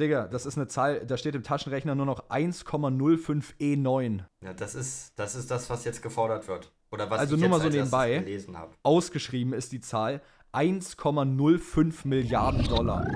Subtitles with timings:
[0.00, 4.24] Digga, das ist eine Zahl, da steht im Taschenrechner nur noch 1,05 E9.
[4.42, 6.72] Ja, das ist, das ist das, was jetzt gefordert wird.
[6.90, 8.18] Oder was also ich nur jetzt mal so nebenbei.
[8.18, 8.72] gelesen habe.
[8.82, 13.06] Ausgeschrieben ist die Zahl 1,05 Milliarden Dollar.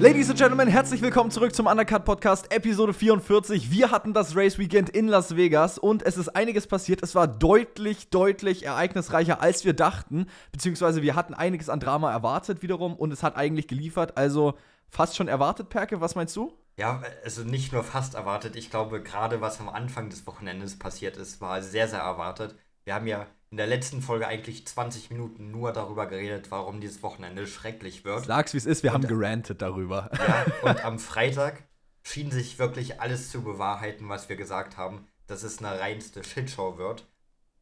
[0.00, 3.70] Ladies and Gentlemen, herzlich willkommen zurück zum Undercut Podcast, Episode 44.
[3.70, 7.02] Wir hatten das Race Weekend in Las Vegas und es ist einiges passiert.
[7.02, 10.26] Es war deutlich, deutlich ereignisreicher, als wir dachten.
[10.50, 14.18] Beziehungsweise wir hatten einiges an Drama erwartet wiederum und es hat eigentlich geliefert.
[14.18, 14.54] Also
[14.90, 16.52] fast schon erwartet, Perke, was meinst du?
[16.76, 18.56] Ja, also nicht nur fast erwartet.
[18.56, 22.56] Ich glaube, gerade was am Anfang des Wochenendes passiert ist, war sehr, sehr erwartet.
[22.82, 27.04] Wir haben ja in der letzten Folge eigentlich 20 Minuten nur darüber geredet, warum dieses
[27.04, 28.24] Wochenende schrecklich wird.
[28.24, 30.10] Sag's, wie es ist, wir haben gerantet darüber.
[30.26, 31.62] Ja, und am Freitag
[32.02, 36.78] schien sich wirklich alles zu bewahrheiten, was wir gesagt haben, dass es eine reinste Shitshow
[36.78, 37.06] wird.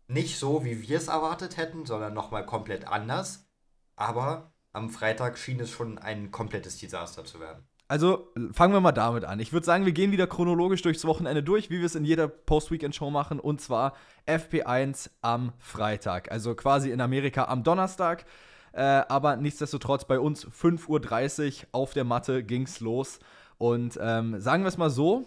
[0.08, 3.46] Nicht so, wie wir es erwartet hätten, sondern nochmal komplett anders.
[3.94, 7.68] Aber am Freitag schien es schon ein komplettes Desaster zu werden.
[7.92, 9.38] Also fangen wir mal damit an.
[9.38, 12.26] Ich würde sagen, wir gehen wieder chronologisch durchs Wochenende durch, wie wir es in jeder
[12.26, 13.38] Post-Weekend-Show machen.
[13.38, 13.92] Und zwar
[14.26, 16.32] FP1 am Freitag.
[16.32, 18.24] Also quasi in Amerika am Donnerstag.
[18.72, 23.18] Äh, aber nichtsdestotrotz bei uns 5.30 Uhr auf der Matte ging's los.
[23.58, 25.26] Und ähm, sagen wir es mal so,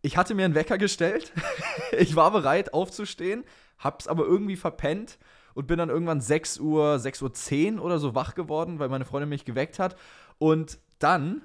[0.00, 1.32] ich hatte mir einen Wecker gestellt.
[1.98, 3.42] ich war bereit aufzustehen,
[3.80, 5.18] hab's aber irgendwie verpennt
[5.54, 9.28] und bin dann irgendwann 6 Uhr, 6.10 Uhr oder so wach geworden, weil meine Freundin
[9.28, 9.96] mich geweckt hat.
[10.38, 11.42] Und dann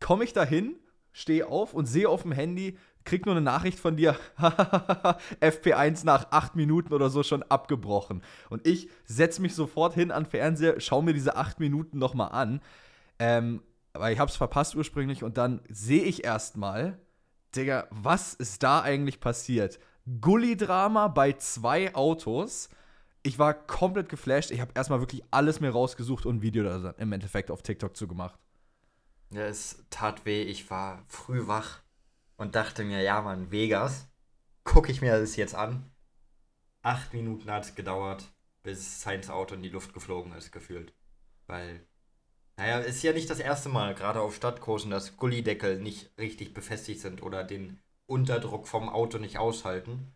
[0.00, 0.76] komme ich dahin,
[1.12, 4.16] stehe auf und sehe auf dem Handy, krieg nur eine Nachricht von dir,
[5.40, 8.22] FP1 nach acht Minuten oder so schon abgebrochen.
[8.48, 12.60] Und ich setze mich sofort hin an Fernseher, schaue mir diese acht Minuten nochmal an.
[13.18, 13.62] Ähm,
[13.92, 16.98] weil ich habe es verpasst ursprünglich und dann sehe ich erstmal,
[17.56, 19.80] Digga, was ist da eigentlich passiert?
[20.20, 22.68] Gully-Drama bei zwei Autos.
[23.22, 24.50] Ich war komplett geflasht.
[24.50, 27.96] Ich habe erstmal wirklich alles mir rausgesucht und ein Video da im Endeffekt auf TikTok
[27.96, 28.38] zugemacht.
[29.32, 30.42] Ja, es tat weh.
[30.42, 31.80] Ich war früh wach
[32.36, 34.08] und dachte mir, ja, Mann, Vegas.
[34.64, 35.90] Gucke ich mir das jetzt an.
[36.82, 38.32] Acht Minuten hat es gedauert,
[38.62, 40.94] bis Sainz Auto in die Luft geflogen ist, gefühlt.
[41.46, 41.86] Weil,
[42.56, 47.00] naja, ist ja nicht das erste Mal, gerade auf Stadtkursen, dass Gullideckel nicht richtig befestigt
[47.00, 50.12] sind oder den Unterdruck vom Auto nicht aushalten.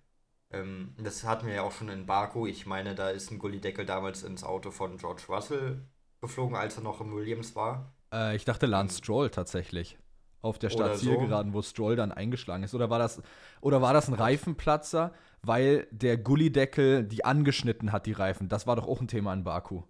[0.50, 2.46] Ähm, das hatten wir ja auch schon in Baku.
[2.46, 5.86] Ich meine, da ist ein Gullideckel damals ins Auto von George Russell
[6.20, 7.93] geflogen, als er noch im Williams war.
[8.14, 9.98] Äh, ich dachte Lance Stroll tatsächlich.
[10.40, 12.74] Auf der Startzielgeraden, wo Stroll dann eingeschlagen ist.
[12.74, 13.22] Oder war das,
[13.62, 18.50] oder war das ein Reifenplatzer, weil der Gullideckel die angeschnitten hat, die Reifen?
[18.50, 19.84] Das war doch auch ein Thema in Baku.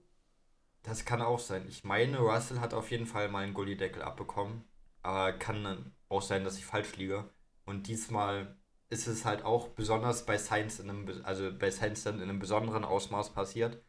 [0.84, 1.64] Das kann auch sein.
[1.68, 4.62] Ich meine, Russell hat auf jeden Fall mal einen Gullideckel abbekommen.
[5.02, 7.28] Aber kann auch sein, dass ich falsch liege.
[7.64, 8.56] Und diesmal
[8.90, 12.38] ist es halt auch besonders bei Science in einem, also bei Science dann in einem
[12.38, 13.82] besonderen Ausmaß passiert,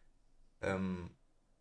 [0.62, 1.12] ähm,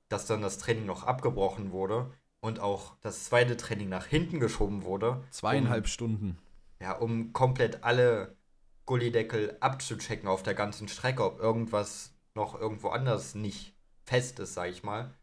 [0.09, 2.11] dass dann das Training noch abgebrochen wurde
[2.45, 5.25] und auch das zweite Training nach hinten geschoben wurde.
[5.31, 6.39] Zweieinhalb um, Stunden.
[6.79, 8.37] Ja, um komplett alle
[8.85, 13.75] Gullideckel abzuchecken auf der ganzen Strecke, ob irgendwas noch irgendwo anders nicht
[14.05, 15.15] fest ist, sag ich mal.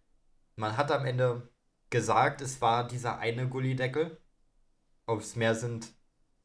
[0.56, 1.48] Man hat am Ende
[1.92, 4.18] gesagt, es war dieser eine Gullideckel.
[5.06, 5.94] Ob es mehr sind,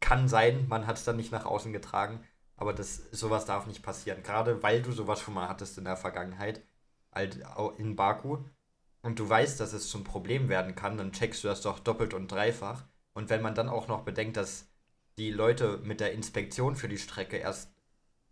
[0.00, 0.68] kann sein.
[0.68, 2.20] Man hat es dann nicht nach außen getragen.
[2.58, 4.22] Aber das, sowas darf nicht passieren.
[4.22, 6.60] Gerade weil du sowas schon mal hattest in der Vergangenheit,
[7.14, 7.40] halt
[7.78, 8.44] in Baku.
[9.02, 12.14] Und du weißt, dass es zum Problem werden kann, dann checkst du das doch doppelt
[12.14, 12.84] und dreifach.
[13.14, 14.68] Und wenn man dann auch noch bedenkt, dass
[15.18, 17.70] die Leute mit der Inspektion für die Strecke erst,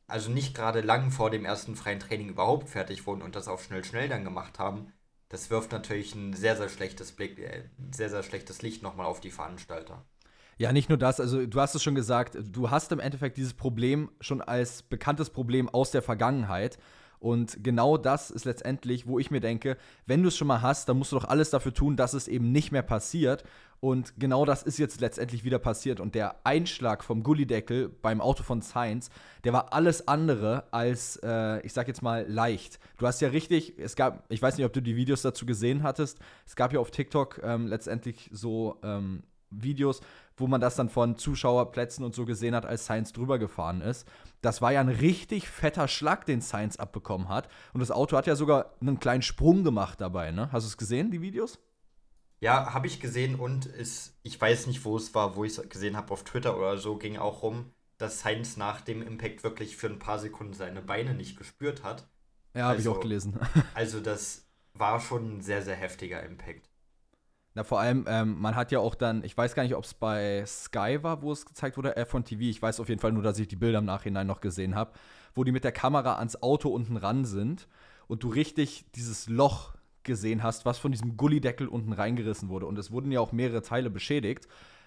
[0.06, 3.62] also nicht gerade lang vor dem ersten freien Training überhaupt fertig wurden und das auf
[3.62, 4.92] schnell schnell dann gemacht haben,
[5.28, 9.20] das wirft natürlich ein sehr, sehr schlechtes Blick, äh, sehr, sehr schlechtes Licht nochmal auf
[9.20, 10.04] die Veranstalter.
[10.58, 13.54] Ja, nicht nur das, also du hast es schon gesagt, du hast im Endeffekt dieses
[13.54, 16.78] Problem schon als bekanntes Problem aus der Vergangenheit.
[17.25, 20.91] Und genau das ist letztendlich, wo ich mir denke, wenn du es schon mal hast,
[20.91, 23.45] dann musst du doch alles dafür tun, dass es eben nicht mehr passiert.
[23.81, 26.01] Und genau das ist jetzt letztendlich wieder passiert.
[26.01, 29.09] Und der Einschlag vom Gullideckel beim Auto von Sainz,
[29.43, 32.79] der war alles andere als, äh, ich sag jetzt mal, leicht.
[32.99, 35.82] Du hast ja richtig, es gab, ich weiß nicht, ob du die Videos dazu gesehen
[35.82, 40.03] hattest, es gab ja auf TikTok ähm, letztendlich so ähm, Videos,
[40.36, 44.06] wo man das dann von Zuschauerplätzen und so gesehen hat, als Sainz drüber gefahren ist.
[44.42, 47.48] Das war ja ein richtig fetter Schlag, den Sainz abbekommen hat.
[47.72, 50.50] Und das Auto hat ja sogar einen kleinen Sprung gemacht dabei, ne?
[50.52, 51.58] Hast du es gesehen, die Videos?
[52.40, 55.69] Ja, habe ich gesehen und es, ich weiß nicht, wo es war, wo ich es
[55.69, 59.76] gesehen habe, auf Twitter oder so, ging auch rum, dass Sainz nach dem Impact wirklich
[59.76, 62.06] für ein paar Sekunden seine Beine nicht gespürt hat.
[62.54, 63.38] Ja, habe ich Also- auch gelesen.
[63.75, 66.69] Also das war schon ein sehr, sehr heftiger Impact.
[67.55, 69.95] Na, vor allem, ähm, man hat ja auch dann, ich weiß gar nicht, ob es
[69.95, 72.43] bei Sky war, wo es gezeigt wurde, F1 TV.
[72.43, 74.93] Ich weiß auf jeden Fall nur, dass ich die Bilder im Nachhinein noch gesehen habe.
[75.37, 77.67] wo die mit der Kamera ans Auto unten ran sind
[78.06, 79.75] und du richtig dieses Loch
[80.05, 82.67] gesehen hast, was von diesem Gullideckel unten reingerissen wurde.
[82.67, 84.47] Und es wurden ja auch mehrere Teile beschädigt.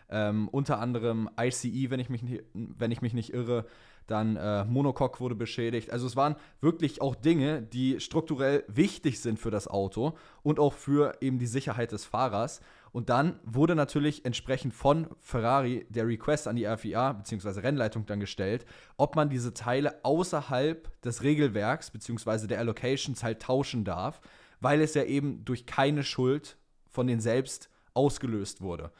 [0.09, 2.23] Ähm, unter anderem ICE, wenn ich mich,
[2.53, 3.65] wenn ich mich nicht irre.
[4.07, 5.91] Dann äh, Monocoque wurde beschädigt.
[5.91, 10.73] Also es waren wirklich auch Dinge, die strukturell wichtig sind für das Auto und auch
[10.73, 12.61] für eben die Sicherheit des Fahrers.
[12.93, 17.59] Und dann wurde natürlich entsprechend von Ferrari der Request an die FIA bzw.
[17.59, 18.65] Rennleitung dann gestellt,
[18.95, 22.47] ob man diese Teile außerhalb des Regelwerks bzw.
[22.47, 24.21] der Allocations halt tauschen darf,
[24.61, 26.57] weil es ja eben durch keine Schuld
[26.89, 28.91] von den selbst ausgelöst wurde.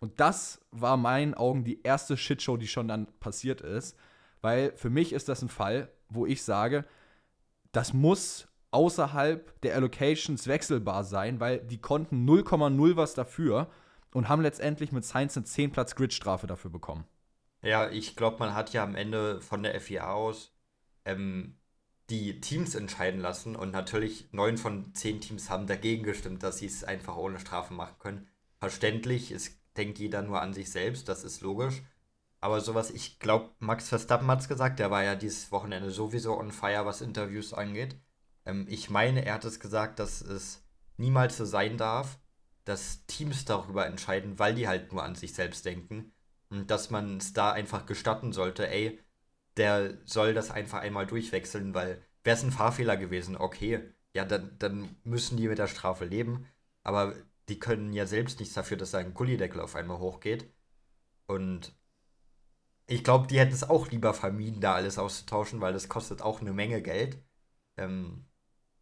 [0.00, 3.96] Und das war in meinen Augen die erste Shitshow, die schon dann passiert ist,
[4.44, 6.84] weil für mich ist das ein Fall, wo ich sage,
[7.72, 13.70] das muss außerhalb der Allocations wechselbar sein, weil die konnten 0,0 was dafür
[14.12, 17.04] und haben letztendlich mit Science eine 10 Platz Gridstrafe dafür bekommen.
[17.62, 20.52] Ja, ich glaube, man hat ja am Ende von der FIA aus
[21.06, 21.56] ähm,
[22.10, 26.66] die Teams entscheiden lassen und natürlich neun von zehn Teams haben dagegen gestimmt, dass sie
[26.66, 28.28] es einfach ohne Strafe machen können.
[28.60, 31.80] Verständlich, es denkt jeder nur an sich selbst, das ist logisch.
[32.44, 36.38] Aber sowas, ich glaube, Max Verstappen hat es gesagt, der war ja dieses Wochenende sowieso
[36.38, 37.98] on fire, was Interviews angeht.
[38.44, 40.62] Ähm, ich meine, er hat es gesagt, dass es
[40.98, 42.18] niemals so sein darf,
[42.66, 46.12] dass Teams darüber entscheiden, weil die halt nur an sich selbst denken.
[46.50, 49.00] Und dass man es da einfach gestatten sollte, ey,
[49.56, 54.54] der soll das einfach einmal durchwechseln, weil wäre es ein Fahrfehler gewesen, okay, ja, dann,
[54.58, 56.46] dann müssen die mit der Strafe leben,
[56.82, 57.14] aber
[57.48, 60.52] die können ja selbst nichts dafür, dass sein Gullideckel auf einmal hochgeht.
[61.26, 61.74] Und
[62.86, 66.40] ich glaube, die hätten es auch lieber vermieden, da alles auszutauschen, weil das kostet auch
[66.40, 67.22] eine Menge Geld.
[67.76, 68.26] Ähm,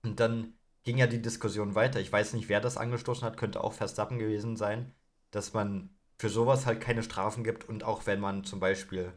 [0.03, 0.55] und dann
[0.85, 2.01] ging ja die Diskussion weiter.
[2.01, 4.95] Ich weiß nicht, wer das angestoßen hat, könnte auch Verstappen gewesen sein,
[5.31, 9.13] dass man für sowas halt keine Strafen gibt und auch wenn man zum Beispiel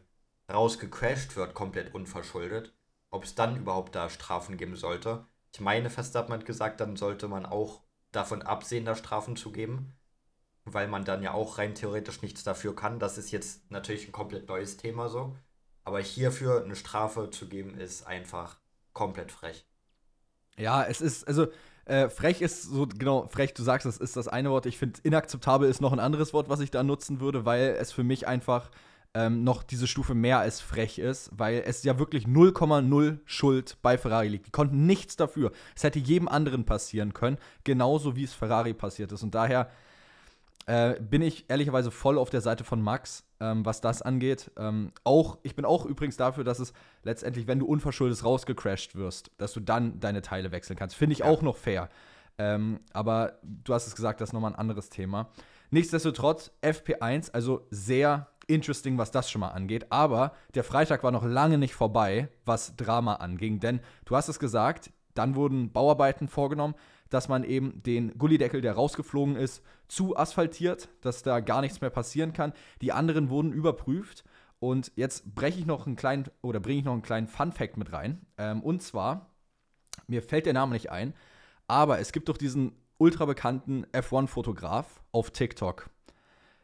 [0.52, 2.74] rausgecrashed wird, komplett unverschuldet,
[3.10, 5.26] ob es dann überhaupt da Strafen geben sollte.
[5.52, 7.82] Ich meine, Verstappen hat gesagt, dann sollte man auch
[8.12, 9.96] davon absehen, da Strafen zu geben,
[10.66, 12.98] weil man dann ja auch rein theoretisch nichts dafür kann.
[12.98, 15.34] Das ist jetzt natürlich ein komplett neues Thema so.
[15.84, 18.58] Aber hierfür eine Strafe zu geben, ist einfach
[18.92, 19.64] komplett frech.
[20.58, 21.46] Ja, es ist, also
[21.84, 24.66] äh, frech ist so, genau, frech, du sagst, das ist das eine Wort.
[24.66, 27.92] Ich finde, inakzeptabel ist noch ein anderes Wort, was ich da nutzen würde, weil es
[27.92, 28.70] für mich einfach
[29.14, 33.96] ähm, noch diese Stufe mehr als frech ist, weil es ja wirklich 0,0 Schuld bei
[33.96, 34.48] Ferrari liegt.
[34.48, 35.52] Die konnten nichts dafür.
[35.76, 39.22] Es hätte jedem anderen passieren können, genauso wie es Ferrari passiert ist.
[39.22, 39.70] Und daher
[40.66, 44.50] äh, bin ich ehrlicherweise voll auf der Seite von Max, ähm, was das angeht.
[44.58, 46.72] Ähm, auch, ich bin auch übrigens dafür, dass es
[47.04, 50.96] letztendlich, wenn du unverschuldet rausgecrashed wirst, dass du dann deine Teile wechseln kannst.
[50.96, 51.26] Finde ich ja.
[51.26, 51.88] auch noch fair.
[52.38, 55.30] Ähm, aber du hast es gesagt, das ist nochmal ein anderes Thema.
[55.70, 59.86] Nichtsdestotrotz, FP1, also sehr interesting, was das schon mal angeht.
[59.90, 63.60] Aber der Freitag war noch lange nicht vorbei, was Drama anging.
[63.60, 66.74] Denn du hast es gesagt, dann wurden Bauarbeiten vorgenommen,
[67.10, 71.90] dass man eben den Gullideckel, der rausgeflogen ist, zu asphaltiert, dass da gar nichts mehr
[71.90, 72.52] passieren kann.
[72.80, 74.24] Die anderen wurden überprüft.
[74.58, 77.76] Und jetzt breche ich noch einen kleinen oder bringe ich noch einen kleinen Fun Fact
[77.76, 78.26] mit rein.
[78.38, 79.30] Ähm, und zwar,
[80.06, 81.14] mir fällt der Name nicht ein,
[81.68, 85.90] aber es gibt doch diesen ultra bekannten F1-Fotograf auf TikTok.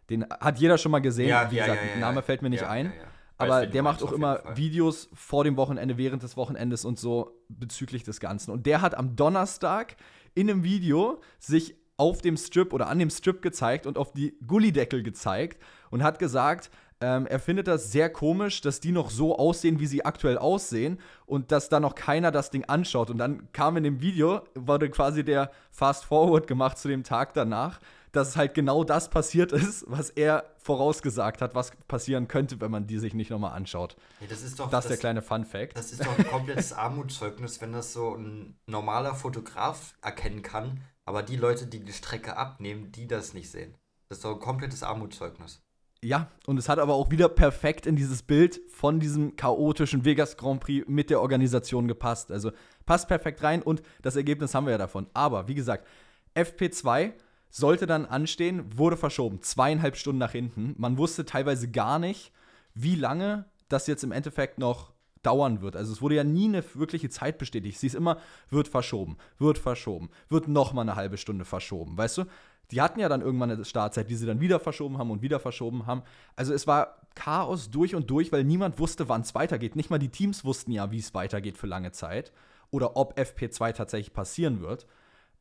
[0.08, 1.28] Den hat jeder schon mal gesehen.
[1.28, 2.92] Ja, Wie gesagt, ja, ja, Name fällt mir nicht ein.
[3.38, 8.04] Aber der macht auch immer Videos vor dem Wochenende, während des Wochenendes und so bezüglich
[8.04, 8.52] des Ganzen.
[8.52, 9.96] Und der hat am Donnerstag
[10.34, 14.37] in einem Video sich auf dem Strip oder an dem Strip gezeigt und auf die
[14.47, 16.71] Gullideckel gezeigt und hat gesagt,
[17.02, 20.99] ähm, er findet das sehr komisch, dass die noch so aussehen, wie sie aktuell aussehen
[21.26, 23.11] und dass da noch keiner das Ding anschaut.
[23.11, 27.35] Und dann kam in dem Video, wurde quasi der Fast Forward gemacht zu dem Tag
[27.35, 27.80] danach
[28.12, 32.87] dass halt genau das passiert ist, was er vorausgesagt hat, was passieren könnte, wenn man
[32.87, 33.97] die sich nicht nochmal anschaut.
[34.21, 35.76] Ja, das ist doch das, das der kleine Fun Fact.
[35.76, 41.23] Das ist doch ein komplettes Armutszeugnis, wenn das so ein normaler Fotograf erkennen kann, aber
[41.23, 43.75] die Leute, die die Strecke abnehmen, die das nicht sehen.
[44.09, 45.62] Das ist doch ein komplettes Armutszeugnis.
[46.04, 50.37] Ja, und es hat aber auch wieder perfekt in dieses Bild von diesem chaotischen Vegas
[50.37, 52.33] Grand Prix mit der Organisation gepasst.
[52.33, 52.50] Also
[52.87, 55.07] passt perfekt rein und das Ergebnis haben wir ja davon.
[55.14, 55.87] Aber wie gesagt,
[56.35, 57.12] FP2
[57.52, 59.42] sollte dann anstehen, wurde verschoben.
[59.42, 60.75] Zweieinhalb Stunden nach hinten.
[60.78, 62.32] Man wusste teilweise gar nicht,
[62.75, 64.92] wie lange das jetzt im Endeffekt noch
[65.23, 65.76] dauern wird.
[65.76, 67.78] Also es wurde ja nie eine wirkliche Zeit bestätigt.
[67.78, 68.18] Sie ist immer,
[68.49, 71.97] wird verschoben, wird verschoben, wird noch mal eine halbe Stunde verschoben.
[71.97, 72.25] Weißt du?
[72.71, 75.38] Die hatten ja dann irgendwann eine Startzeit, die sie dann wieder verschoben haben und wieder
[75.38, 76.02] verschoben haben.
[76.37, 79.76] Also es war Chaos durch und durch, weil niemand wusste, wann es weitergeht.
[79.76, 82.32] Nicht mal die Teams wussten ja, wie es weitergeht für lange Zeit
[82.71, 84.87] oder ob FP2 tatsächlich passieren wird.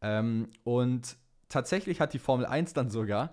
[0.01, 1.15] Ähm, und
[1.51, 3.31] tatsächlich hat die Formel 1 dann sogar,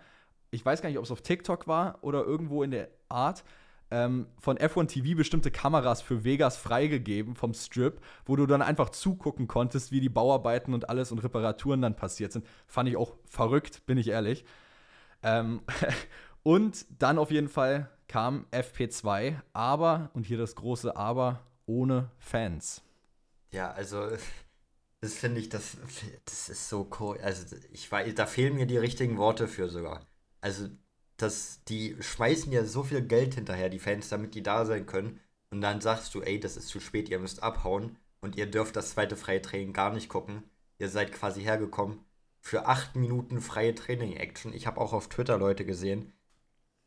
[0.51, 3.45] ich weiß gar nicht, ob es auf TikTok war oder irgendwo in der Art,
[3.91, 8.91] ähm, von F1 TV bestimmte Kameras für Vegas freigegeben vom Strip, wo du dann einfach
[8.91, 12.47] zugucken konntest, wie die Bauarbeiten und alles und Reparaturen dann passiert sind.
[12.67, 14.45] Fand ich auch verrückt, bin ich ehrlich.
[15.23, 15.63] Ähm,
[16.43, 22.83] und dann auf jeden Fall kam FP2, aber, und hier das große Aber, ohne Fans.
[23.53, 24.09] Ja, also
[25.01, 25.77] das finde ich, das,
[26.25, 27.19] das ist so cool.
[27.19, 30.07] Also ich weiß, da fehlen mir die richtigen Worte für sogar.
[30.41, 30.69] Also
[31.17, 35.21] das, die schmeißen ja so viel Geld hinterher, die Fans, damit die da sein können.
[35.51, 38.77] Und dann sagst du, ey, das ist zu spät, ihr müsst abhauen und ihr dürft
[38.77, 40.43] das zweite freie Training gar nicht gucken.
[40.79, 42.01] Ihr seid quasi hergekommen
[42.41, 44.53] für acht Minuten freie Training-Action.
[44.53, 46.13] Ich habe auch auf Twitter Leute gesehen,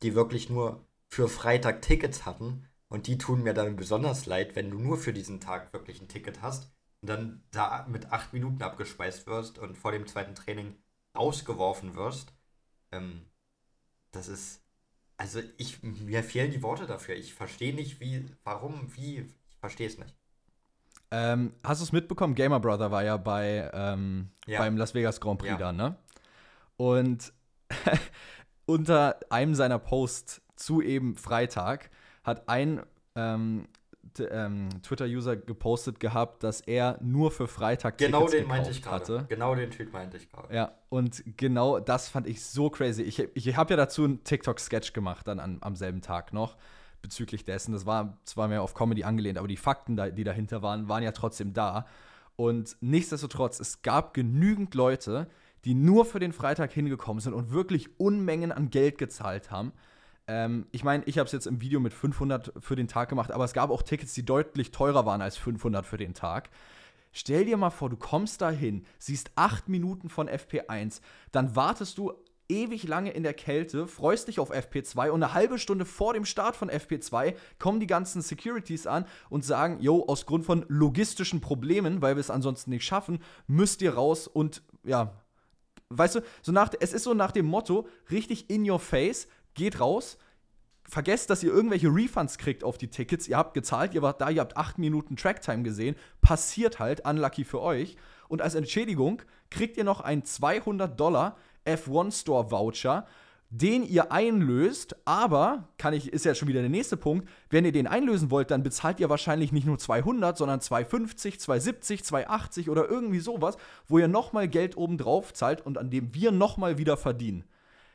[0.03, 2.68] die wirklich nur für Freitag Tickets hatten.
[2.89, 6.10] Und die tun mir dann besonders leid, wenn du nur für diesen Tag wirklich ein
[6.10, 10.75] Ticket hast und dann da mit acht Minuten abgespeist wirst und vor dem zweiten Training
[11.17, 12.34] rausgeworfen wirst.
[12.91, 13.25] Ähm,
[14.12, 14.62] das ist.
[15.17, 17.15] Also ich, mir fehlen die Worte dafür.
[17.15, 20.15] Ich verstehe nicht, wie, warum, wie, ich verstehe es nicht.
[21.12, 22.34] Ähm, hast du es mitbekommen?
[22.34, 24.60] Gamer Brother war ja, bei, ähm, ja.
[24.60, 25.58] beim Las Vegas Grand Prix ja.
[25.58, 25.96] da, ne?
[26.77, 27.34] Und
[28.65, 31.91] unter einem seiner Posts zu eben Freitag
[32.24, 32.81] hat ein
[33.15, 33.67] ähm,
[34.29, 39.25] ähm, Twitter-User gepostet gehabt, dass er nur für Freitag genau Tickets den meinte ich gerade.
[39.29, 40.53] Genau den Tweet meinte ich gerade.
[40.53, 43.03] Ja, und genau das fand ich so crazy.
[43.03, 46.58] Ich, ich habe ja dazu einen TikTok-Sketch gemacht dann an, am selben Tag noch
[47.01, 47.72] bezüglich dessen.
[47.72, 51.12] Das war zwar mehr auf Comedy angelehnt, aber die Fakten, die dahinter waren, waren ja
[51.12, 51.86] trotzdem da.
[52.36, 55.27] Und nichtsdestotrotz, es gab genügend Leute,
[55.65, 59.74] die nur für den Freitag hingekommen sind und wirklich Unmengen an Geld gezahlt haben.
[60.27, 63.31] Ähm, ich meine, ich habe es jetzt im Video mit 500 für den Tag gemacht,
[63.31, 66.49] aber es gab auch Tickets, die deutlich teurer waren als 500 für den Tag.
[67.11, 71.01] Stell dir mal vor, du kommst dahin, siehst 8 Minuten von FP1,
[71.31, 72.13] dann wartest du
[72.51, 76.25] ewig lange in der Kälte, freust dich auf FP2 und eine halbe Stunde vor dem
[76.25, 81.41] Start von FP2 kommen die ganzen Securities an und sagen, yo, aus Grund von logistischen
[81.41, 85.13] Problemen, weil wir es ansonsten nicht schaffen, müsst ihr raus und ja,
[85.89, 89.79] weißt du, so nach, es ist so nach dem Motto, richtig in your face, geht
[89.79, 90.17] raus,
[90.84, 93.27] vergesst, dass ihr irgendwelche Refunds kriegt auf die Tickets.
[93.27, 95.96] Ihr habt gezahlt, ihr wart da, ihr habt acht Minuten Tracktime gesehen.
[96.22, 97.96] Passiert halt, unlucky für euch.
[98.27, 103.05] Und als Entschädigung kriegt ihr noch einen 200 Dollar F1 Store Voucher,
[103.50, 104.96] den ihr einlöst.
[105.05, 108.51] Aber, kann ich, ist ja schon wieder der nächste Punkt, wenn ihr den einlösen wollt,
[108.51, 114.00] dann bezahlt ihr wahrscheinlich nicht nur 200, sondern 250, 270, 280 oder irgendwie sowas, wo
[114.00, 117.43] ihr nochmal Geld oben drauf zahlt und an dem wir nochmal wieder verdienen.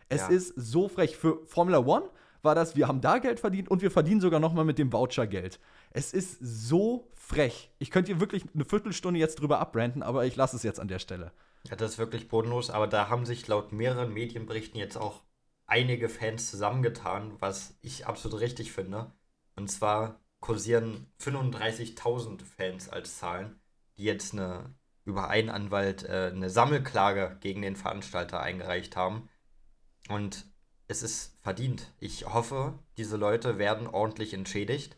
[0.09, 0.29] Es ja.
[0.29, 1.17] ist so frech.
[1.17, 2.09] Für Formula One
[2.43, 4.93] war das, wir haben da Geld verdient und wir verdienen sogar noch mal mit dem
[4.93, 5.59] Voucher Geld.
[5.91, 7.71] Es ist so frech.
[7.79, 10.89] Ich könnte hier wirklich eine Viertelstunde jetzt drüber abbranden, aber ich lasse es jetzt an
[10.89, 11.33] der Stelle.
[11.69, 15.23] Ja, das ist wirklich bodenlos, aber da haben sich laut mehreren Medienberichten jetzt auch
[15.67, 19.13] einige Fans zusammengetan, was ich absolut richtig finde.
[19.57, 23.59] Und zwar kursieren 35.000 Fans als Zahlen,
[23.99, 29.29] die jetzt eine, über einen Anwalt äh, eine Sammelklage gegen den Veranstalter eingereicht haben
[30.09, 30.47] und
[30.89, 31.93] es ist verdient.
[31.99, 34.97] Ich hoffe, diese Leute werden ordentlich entschädigt.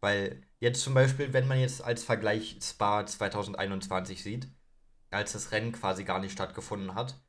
[0.00, 4.48] Weil jetzt zum Beispiel, wenn man jetzt als Vergleich Spa 2021 sieht,
[5.10, 7.20] als das Rennen quasi gar nicht stattgefunden hat,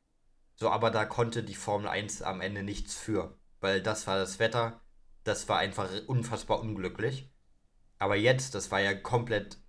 [0.56, 3.38] so aber da konnte die Formel 1 am Ende nichts für.
[3.60, 4.82] Weil das war das Wetter,
[5.24, 7.30] das war einfach unfassbar unglücklich.
[8.00, 9.60] Aber jetzt, das war ja komplett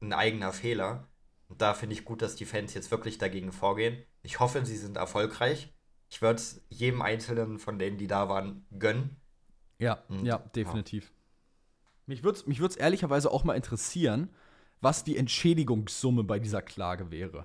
[0.00, 1.08] ein eigener Fehler.
[1.48, 4.04] Und da finde ich gut, dass die Fans jetzt wirklich dagegen vorgehen.
[4.22, 5.72] Ich hoffe, sie sind erfolgreich.
[6.14, 9.16] Ich würde es jedem Einzelnen von denen, die da waren, gönnen.
[9.80, 11.06] Ja, Und, ja, definitiv.
[11.06, 11.10] Ja.
[12.06, 14.30] Mich würde es mich ehrlicherweise auch mal interessieren,
[14.80, 17.38] was die Entschädigungssumme bei dieser Klage wäre.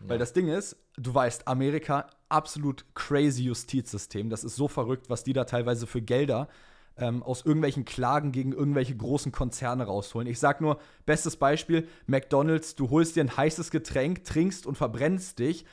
[0.00, 0.08] Ja.
[0.08, 4.30] Weil das Ding ist, du weißt, Amerika, absolut crazy Justizsystem.
[4.30, 6.48] Das ist so verrückt, was die da teilweise für Gelder
[6.96, 10.28] ähm, aus irgendwelchen Klagen gegen irgendwelche großen Konzerne rausholen.
[10.28, 15.40] Ich sag nur, bestes Beispiel, McDonalds, du holst dir ein heißes Getränk, trinkst und verbrennst
[15.40, 15.66] dich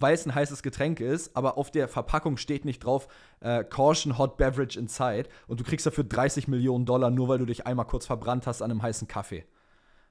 [0.00, 3.06] weil es ein heißes Getränk ist, aber auf der Verpackung steht nicht drauf
[3.40, 7.46] äh, Caution Hot Beverage Inside und du kriegst dafür 30 Millionen Dollar, nur weil du
[7.46, 9.44] dich einmal kurz verbrannt hast an einem heißen Kaffee.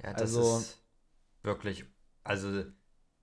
[0.03, 0.81] Ja, das also, ist
[1.43, 1.85] wirklich,
[2.23, 2.63] also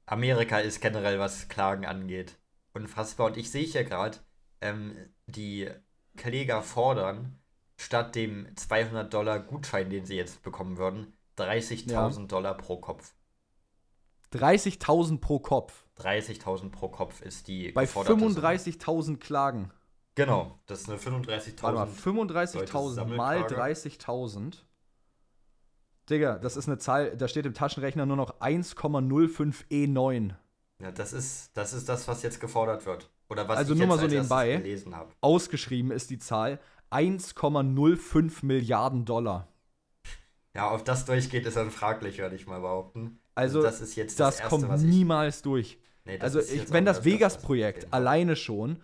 [0.07, 2.39] Amerika ist generell, was Klagen angeht,
[2.75, 3.29] unfassbar.
[3.29, 4.19] Und ich sehe hier gerade,
[4.61, 4.95] ähm,
[5.27, 5.71] die
[6.17, 7.39] Kläger fordern,
[7.77, 12.27] statt dem 200 Dollar Gutschein, den sie jetzt bekommen würden, 30.000 ja.
[12.27, 13.15] Dollar pro Kopf.
[14.37, 15.85] 30.000 pro Kopf.
[15.99, 19.71] 30.000 pro Kopf ist die Bei 35.000 Klagen.
[20.15, 21.63] Genau, das ist eine 35.000.
[21.63, 24.59] Warte mal, 35.000 mal 30.000.
[26.09, 30.35] Digga, das ist eine Zahl, da steht im Taschenrechner nur noch 1,05 E9.
[30.81, 33.11] Ja, das ist, das ist das, was jetzt gefordert wird.
[33.29, 34.63] Oder was also ich nur mal so nebenbei,
[35.21, 39.49] ausgeschrieben ist die Zahl 1,05 Milliarden Dollar.
[40.55, 43.19] Ja, ob das durchgeht, ist dann fraglich, würde ich mal behaupten.
[43.37, 45.79] Also, das ist jetzt das, das Erste, kommt niemals durch.
[46.05, 48.83] Nee, also, ich, wenn das Vegas-Projekt alleine schon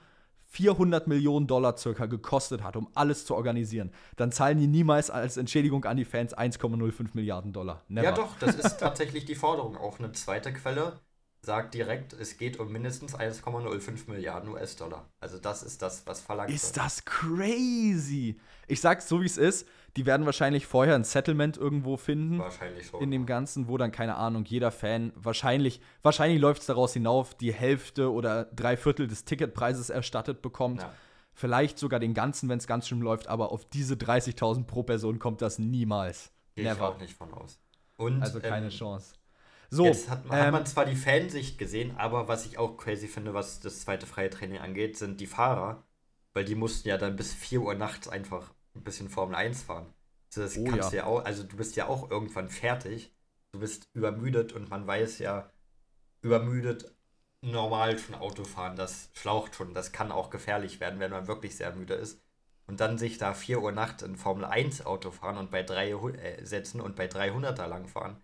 [0.52, 5.38] 400 Millionen Dollar circa gekostet hat, um alles zu organisieren, dann zahlen die niemals als
[5.38, 7.82] Entschädigung an die Fans 1,05 Milliarden Dollar.
[7.88, 8.04] Never.
[8.04, 9.78] Ja, doch, das ist tatsächlich die Forderung.
[9.78, 11.00] Auch eine zweite Quelle
[11.40, 15.08] sagt direkt, es geht um mindestens 1,05 Milliarden US-Dollar.
[15.20, 16.86] Also das ist das, was verlangt ist wird.
[16.86, 18.38] Ist das crazy?
[18.68, 19.66] Ich sag's so, wie es ist.
[19.96, 22.38] Die werden wahrscheinlich vorher ein Settlement irgendwo finden.
[22.38, 23.02] Wahrscheinlich schon.
[23.02, 27.34] In dem Ganzen, wo dann, keine Ahnung, jeder Fan wahrscheinlich, wahrscheinlich läuft es daraus hinauf,
[27.34, 30.80] die Hälfte oder drei Viertel des Ticketpreises erstattet bekommt.
[30.82, 30.92] Ja.
[31.34, 35.18] Vielleicht sogar den ganzen, wenn es ganz schlimm läuft, aber auf diese 30.000 pro Person
[35.18, 36.32] kommt das niemals.
[36.54, 37.58] Gehe ich auch nicht von aus.
[37.96, 39.14] Und, also keine ähm, Chance.
[39.70, 43.08] So, Jetzt hat, ähm, hat man zwar die Fansicht gesehen, aber was ich auch crazy
[43.08, 45.82] finde, was das zweite freie Training angeht, sind die Fahrer.
[46.34, 49.92] Weil die mussten ja dann bis 4 Uhr nachts einfach ein bisschen Formel 1 fahren.
[50.30, 50.98] Also das oh, kannst ja.
[50.98, 53.14] ja auch, also du bist ja auch irgendwann fertig.
[53.52, 55.50] Du bist übermüdet und man weiß ja,
[56.22, 56.94] übermüdet
[57.42, 61.56] normal schon Auto fahren, das schlaucht schon, das kann auch gefährlich werden, wenn man wirklich
[61.56, 62.22] sehr müde ist.
[62.66, 65.90] Und dann sich da 4 Uhr nachts in Formel 1 Auto fahren und bei 3
[65.90, 68.22] äh, setzen und bei 300er lang fahren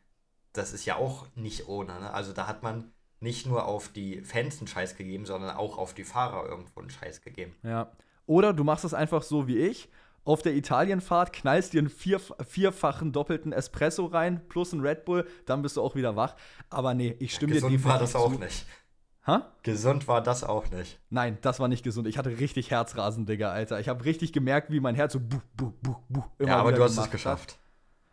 [0.59, 1.99] das ist ja auch nicht ohne.
[2.01, 2.13] Ne?
[2.13, 5.95] Also da hat man nicht nur auf die Fans einen Scheiß gegeben, sondern auch auf
[5.95, 7.55] die Fahrer irgendwo einen Scheiß gegeben.
[7.63, 7.91] Ja.
[8.27, 9.89] Oder du machst es einfach so wie ich.
[10.25, 15.27] Auf der Italienfahrt knallst dir einen vier, vierfachen doppelten Espresso rein plus ein Red Bull,
[15.47, 16.37] dann bist du auch wieder wach.
[16.69, 18.39] Aber nee, ich stimme ja, dir definitiv war das auch zu.
[18.39, 18.67] nicht.
[19.27, 19.47] Ha?
[19.63, 20.99] Gesund war das auch nicht.
[21.11, 22.09] Nein, das war nicht gesund.
[22.09, 23.79] Ich hatte richtig Herzrasen, Digga, Alter.
[23.79, 26.73] Ich habe richtig gemerkt, wie mein Herz so buh, buh, buh, buh immer Ja, aber
[26.73, 27.53] du hast es geschafft.
[27.53, 27.59] Hat.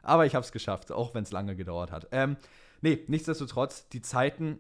[0.03, 2.09] Aber ich habe es geschafft, auch wenn es lange gedauert hat.
[2.11, 2.35] Ähm,
[2.81, 4.59] nee, nichtsdestotrotz, die Zeiten,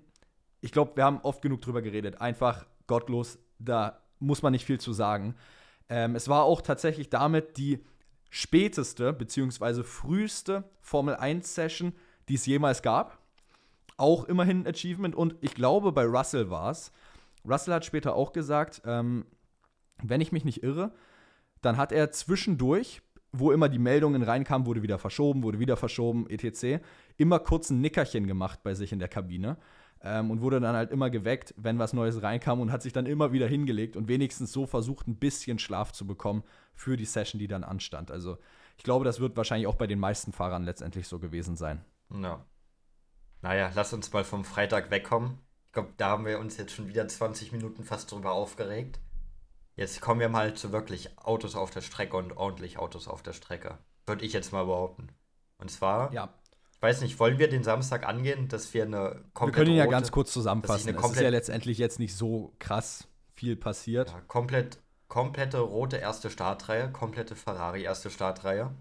[0.61, 2.21] ich glaube, wir haben oft genug drüber geredet.
[2.21, 5.35] Einfach gottlos, da muss man nicht viel zu sagen.
[5.89, 7.83] Ähm, es war auch tatsächlich damit die
[8.29, 9.83] späteste bzw.
[9.83, 11.93] früheste Formel 1-Session,
[12.27, 13.19] die es jemals gab.
[13.97, 15.15] Auch immerhin ein Achievement.
[15.15, 16.91] Und ich glaube, bei Russell war es.
[17.47, 19.25] Russell hat später auch gesagt, ähm,
[20.03, 20.93] wenn ich mich nicht irre,
[21.61, 23.01] dann hat er zwischendurch
[23.39, 26.83] wo immer die Meldungen reinkamen, wurde wieder verschoben, wurde wieder verschoben, etc.
[27.17, 29.57] Immer kurz ein Nickerchen gemacht bei sich in der Kabine
[30.05, 33.07] ähm, und wurde dann halt immer geweckt, wenn was Neues reinkam und hat sich dann
[33.07, 36.43] immer wieder hingelegt und wenigstens so versucht, ein bisschen Schlaf zu bekommen
[36.75, 38.11] für die Session, die dann anstand.
[38.11, 38.37] Also
[38.77, 41.83] ich glaube, das wird wahrscheinlich auch bei den meisten Fahrern letztendlich so gewesen sein.
[42.13, 42.45] Ja.
[43.41, 45.39] Naja, lass uns mal vom Freitag wegkommen.
[45.67, 48.99] Ich glaube, da haben wir uns jetzt schon wieder 20 Minuten fast drüber aufgeregt.
[49.75, 53.33] Jetzt kommen wir mal zu wirklich Autos auf der Strecke und ordentlich Autos auf der
[53.33, 53.79] Strecke.
[54.05, 55.09] Würde ich jetzt mal behaupten.
[55.57, 56.33] Und zwar, ja.
[56.75, 59.45] Ich weiß nicht, wollen wir den Samstag angehen, dass wir eine komplette.
[59.45, 60.95] Wir können ihn ja ganz kurz zusammenfassen.
[60.95, 64.09] Es ist ja letztendlich jetzt nicht so krass viel passiert.
[64.09, 68.71] Ja, komplett, komplette rote erste Startreihe, komplette Ferrari erste Startreihe.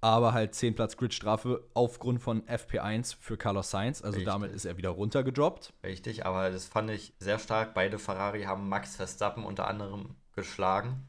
[0.00, 4.02] Aber halt 10 Platz Gridstrafe aufgrund von FP1 für Carlos Sainz.
[4.02, 4.32] Also Richtig.
[4.32, 5.72] damit ist er wieder runtergedroppt.
[5.82, 7.74] Richtig, aber das fand ich sehr stark.
[7.74, 11.08] Beide Ferrari haben Max Verstappen unter anderem geschlagen.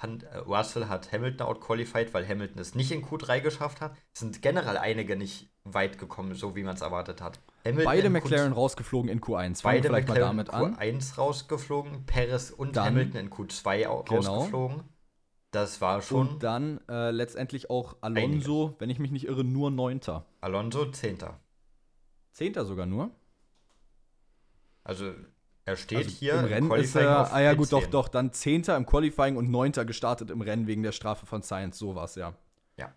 [0.00, 3.96] Äh, Russell hat Hamilton outqualified, weil Hamilton es nicht in Q3 geschafft hat.
[4.12, 7.40] Es sind generell einige nicht weit gekommen, so wie man es erwartet hat.
[7.64, 9.60] Hamilton Beide McLaren rausgeflogen in Q1.
[9.60, 11.14] Fangen Beide vielleicht McLaren mal damit in Q1 an.
[11.16, 14.34] rausgeflogen, Perez und dann, Hamilton in Q2 genau.
[14.34, 14.84] rausgeflogen.
[15.50, 16.28] Das war schon.
[16.28, 18.80] Und dann äh, letztendlich auch Alonso, einiges.
[18.80, 20.26] wenn ich mich nicht irre, nur Neunter.
[20.40, 21.40] Alonso Zehnter.
[22.32, 23.10] Zehnter sogar nur?
[24.84, 25.12] Also
[25.68, 28.32] er steht also hier im Rennen im ist er, ah ja gut, doch, doch, dann
[28.32, 32.04] Zehnter im Qualifying und Neunter gestartet im Rennen wegen der Strafe von Science, so war
[32.04, 32.34] es ja.
[32.78, 32.94] Ja.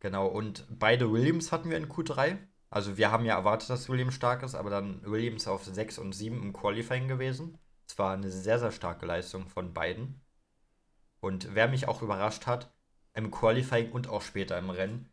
[0.00, 2.36] Genau, und beide Williams hatten wir in Q3.
[2.68, 6.12] Also wir haben ja erwartet, dass Williams stark ist, aber dann Williams auf 6 und
[6.12, 7.56] 7 im Qualifying gewesen.
[7.86, 10.20] Es war eine sehr, sehr starke Leistung von beiden.
[11.20, 12.70] Und wer mich auch überrascht hat,
[13.14, 15.08] im Qualifying und auch später im Rennen,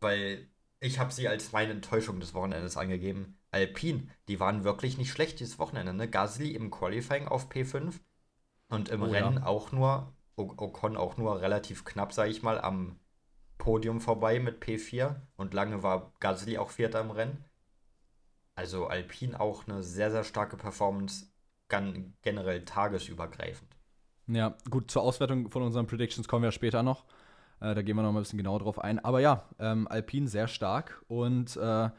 [0.00, 0.48] weil
[0.78, 3.39] ich habe sie als meine Enttäuschung des Wochenendes angegeben.
[3.52, 5.92] Alpine, die waren wirklich nicht schlecht dieses Wochenende.
[5.92, 6.08] Ne?
[6.08, 8.00] Gasly im Qualifying auf P5
[8.68, 9.46] und im oh, Rennen ja.
[9.46, 12.98] auch nur, Ocon auch nur relativ knapp, sage ich mal, am
[13.58, 17.44] Podium vorbei mit P4 und lange war Gasly auch Vierter im Rennen.
[18.54, 21.26] Also Alpine auch eine sehr, sehr starke Performance,
[21.68, 23.76] generell tagesübergreifend.
[24.26, 27.04] Ja, gut, zur Auswertung von unseren Predictions kommen wir später noch.
[27.60, 28.98] Äh, da gehen wir noch mal ein bisschen genauer drauf ein.
[29.04, 31.90] Aber ja, ähm, Alpine sehr stark und äh,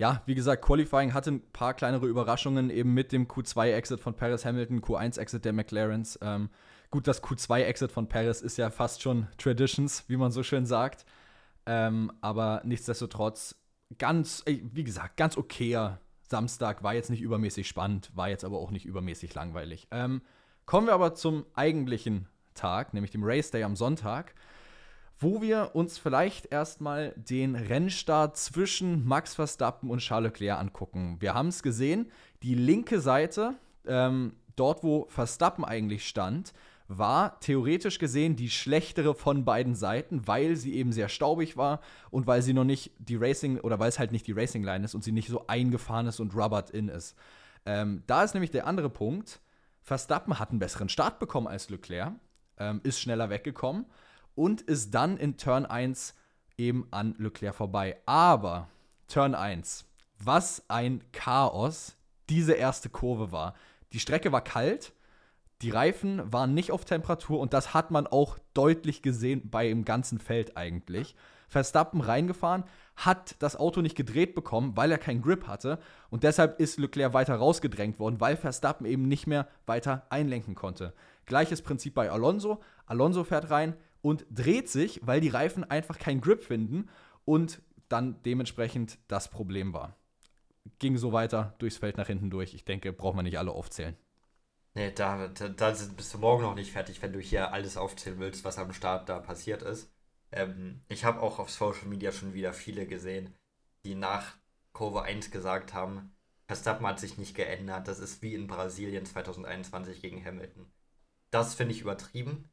[0.00, 4.46] ja, wie gesagt, Qualifying hatte ein paar kleinere Überraschungen, eben mit dem Q2-Exit von Paris
[4.46, 6.18] Hamilton, Q1-Exit der McLarens.
[6.22, 6.48] Ähm,
[6.90, 11.04] gut, das Q2-Exit von Paris ist ja fast schon Traditions, wie man so schön sagt.
[11.66, 13.56] Ähm, aber nichtsdestotrotz,
[13.98, 16.82] ganz, wie gesagt, ganz okayer Samstag.
[16.82, 19.86] War jetzt nicht übermäßig spannend, war jetzt aber auch nicht übermäßig langweilig.
[19.90, 20.22] Ähm,
[20.64, 24.34] kommen wir aber zum eigentlichen Tag, nämlich dem Race Day am Sonntag,
[25.20, 31.18] wo wir uns vielleicht erstmal den Rennstart zwischen Max Verstappen und Charles Leclerc angucken.
[31.20, 32.10] Wir haben es gesehen,
[32.42, 33.54] die linke Seite,
[33.86, 36.54] ähm, dort wo Verstappen eigentlich stand,
[36.88, 41.80] war theoretisch gesehen die schlechtere von beiden Seiten, weil sie eben sehr staubig war
[42.10, 44.86] und weil sie noch nicht die Racing oder weil es halt nicht die Racing Line
[44.86, 47.14] ist und sie nicht so eingefahren ist und rubbered in ist.
[47.66, 49.40] Ähm, da ist nämlich der andere Punkt.
[49.82, 52.14] Verstappen hat einen besseren Start bekommen als Leclerc,
[52.58, 53.84] ähm, ist schneller weggekommen
[54.34, 56.14] und ist dann in Turn 1
[56.56, 57.98] eben an Leclerc vorbei.
[58.06, 58.68] Aber
[59.08, 59.84] Turn 1,
[60.18, 61.96] was ein Chaos
[62.28, 63.54] diese erste Kurve war.
[63.92, 64.92] Die Strecke war kalt,
[65.62, 69.84] die Reifen waren nicht auf Temperatur und das hat man auch deutlich gesehen bei dem
[69.84, 71.14] ganzen Feld eigentlich.
[71.48, 72.64] Verstappen reingefahren,
[72.96, 75.80] hat das Auto nicht gedreht bekommen, weil er keinen Grip hatte.
[76.08, 80.94] Und deshalb ist Leclerc weiter rausgedrängt worden, weil Verstappen eben nicht mehr weiter einlenken konnte.
[81.26, 82.60] Gleiches Prinzip bei Alonso.
[82.86, 86.88] Alonso fährt rein und dreht sich, weil die Reifen einfach keinen Grip finden
[87.24, 89.96] und dann dementsprechend das Problem war.
[90.78, 92.54] Ging so weiter durchs Feld nach hinten durch.
[92.54, 93.96] Ich denke, braucht man nicht alle aufzählen.
[94.74, 98.20] Nee, da, da, da bist du morgen noch nicht fertig, wenn du hier alles aufzählen
[98.20, 99.92] willst, was am Start da passiert ist.
[100.30, 103.34] Ähm, ich habe auch auf Social Media schon wieder viele gesehen,
[103.84, 104.36] die nach
[104.72, 106.12] Kurve 1 gesagt haben,
[106.46, 110.70] Verstappen hat sich nicht geändert, das ist wie in Brasilien 2021 gegen Hamilton.
[111.30, 112.50] Das finde ich übertrieben.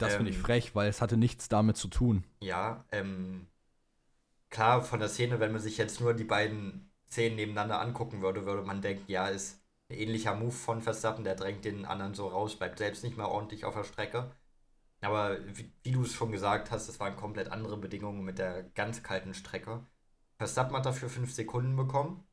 [0.00, 2.24] Das ähm, finde ich frech, weil es hatte nichts damit zu tun.
[2.40, 3.46] Ja, ähm,
[4.50, 8.46] klar, von der Szene, wenn man sich jetzt nur die beiden Szenen nebeneinander angucken würde,
[8.46, 12.28] würde man denken, ja, ist ein ähnlicher Move von Verstappen, der drängt den anderen so
[12.28, 14.30] raus, bleibt selbst nicht mehr ordentlich auf der Strecke.
[15.02, 18.62] Aber wie, wie du es schon gesagt hast, es waren komplett andere Bedingungen mit der
[18.62, 19.86] ganz kalten Strecke.
[20.38, 22.24] Verstappen hat dafür 5 Sekunden bekommen.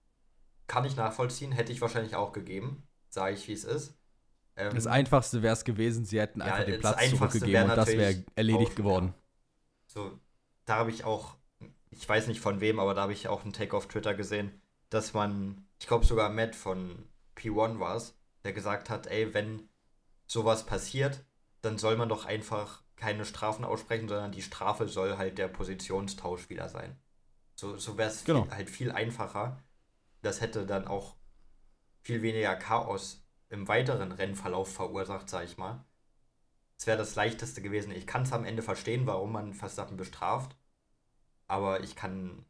[0.68, 2.88] Kann ich nachvollziehen, hätte ich wahrscheinlich auch gegeben.
[3.10, 3.98] Sage ich, wie es ist.
[4.58, 7.88] Ähm, das Einfachste wäre es gewesen, sie hätten einfach ja, den Platz zurückgegeben und das
[7.88, 9.14] wäre erledigt auch, geworden.
[9.86, 10.20] So,
[10.66, 11.36] da habe ich auch,
[11.92, 14.60] ich weiß nicht von wem, aber da habe ich auch einen Take auf Twitter gesehen,
[14.90, 19.70] dass man, ich glaube sogar Matt von P1 war es, der gesagt hat, ey, wenn
[20.26, 21.24] sowas passiert,
[21.62, 26.50] dann soll man doch einfach keine Strafen aussprechen, sondern die Strafe soll halt der Positionstausch
[26.50, 26.98] wieder sein.
[27.54, 28.48] So, so wäre es genau.
[28.50, 29.64] halt viel einfacher.
[30.24, 31.16] Das hätte dann auch
[32.02, 35.84] viel weniger Chaos im weiteren Rennverlauf verursacht, sag ich mal.
[36.78, 37.92] Es wäre das leichteste gewesen.
[37.92, 40.56] Ich kann es am Ende verstehen, warum man Verstappen bestraft.
[41.48, 42.46] Aber ich kann,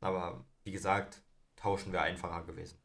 [0.00, 1.22] aber wie gesagt,
[1.56, 2.78] tauschen wäre einfacher gewesen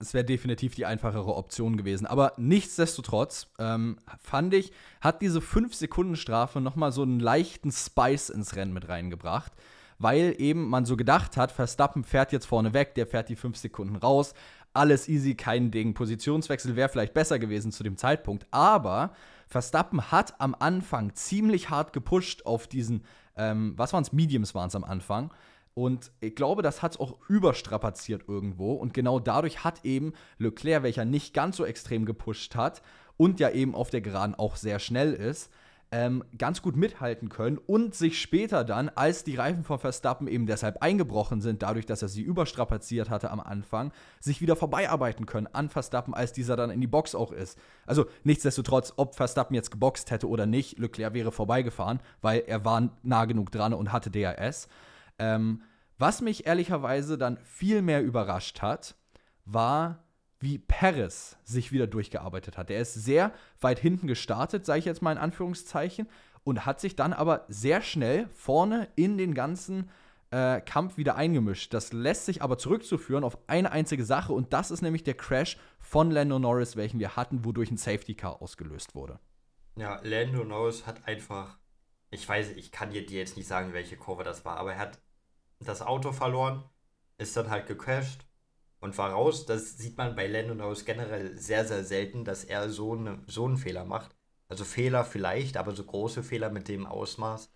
[0.00, 2.06] es wäre definitiv die einfachere Option gewesen.
[2.06, 8.72] Aber nichtsdestotrotz ähm, fand ich, hat diese 5-Sekunden-Strafe nochmal so einen leichten Spice ins Rennen
[8.72, 9.52] mit reingebracht.
[9.98, 13.58] Weil eben man so gedacht hat, Verstappen fährt jetzt vorne weg, der fährt die 5
[13.58, 14.32] Sekunden raus.
[14.72, 15.94] Alles easy, kein Ding.
[15.94, 18.46] Positionswechsel wäre vielleicht besser gewesen zu dem Zeitpunkt.
[18.50, 19.12] Aber
[19.48, 23.04] Verstappen hat am Anfang ziemlich hart gepusht auf diesen,
[23.36, 25.32] ähm, was waren es, Mediums waren es am Anfang
[25.74, 28.74] und ich glaube, das hat es auch überstrapaziert irgendwo.
[28.74, 32.82] Und genau dadurch hat eben Leclerc, welcher nicht ganz so extrem gepusht hat
[33.16, 35.50] und ja eben auf der Geraden auch sehr schnell ist,
[35.92, 40.46] ähm, ganz gut mithalten können und sich später dann, als die Reifen von Verstappen eben
[40.46, 45.48] deshalb eingebrochen sind, dadurch, dass er sie überstrapaziert hatte am Anfang, sich wieder vorbeiarbeiten können
[45.48, 47.58] an Verstappen, als dieser dann in die Box auch ist.
[47.86, 52.90] Also nichtsdestotrotz, ob Verstappen jetzt geboxt hätte oder nicht, Leclerc wäre vorbeigefahren, weil er war
[53.02, 54.68] nah genug dran und hatte DRS.
[55.18, 55.62] Ähm,
[55.98, 58.94] was mich ehrlicherweise dann viel mehr überrascht hat,
[59.44, 60.04] war,
[60.40, 62.70] wie Paris sich wieder durchgearbeitet hat.
[62.70, 66.08] Er ist sehr weit hinten gestartet, sage ich jetzt mal in Anführungszeichen,
[66.42, 69.90] und hat sich dann aber sehr schnell vorne in den ganzen
[70.30, 71.74] äh, Kampf wieder eingemischt.
[71.74, 75.58] Das lässt sich aber zurückzuführen auf eine einzige Sache und das ist nämlich der Crash
[75.78, 79.20] von Lando Norris, welchen wir hatten, wodurch ein Safety Car ausgelöst wurde.
[79.76, 81.58] Ja, Lando Norris hat einfach,
[82.10, 85.00] ich weiß, ich kann dir jetzt nicht sagen, welche Kurve das war, aber er hat
[85.58, 86.64] das Auto verloren,
[87.18, 88.24] ist dann halt gecrashed
[88.80, 89.46] und war raus.
[89.46, 93.56] Das sieht man bei Norris generell sehr, sehr selten, dass er so, eine, so einen
[93.56, 94.16] Fehler macht.
[94.48, 97.50] Also Fehler vielleicht, aber so große Fehler mit dem Ausmaß.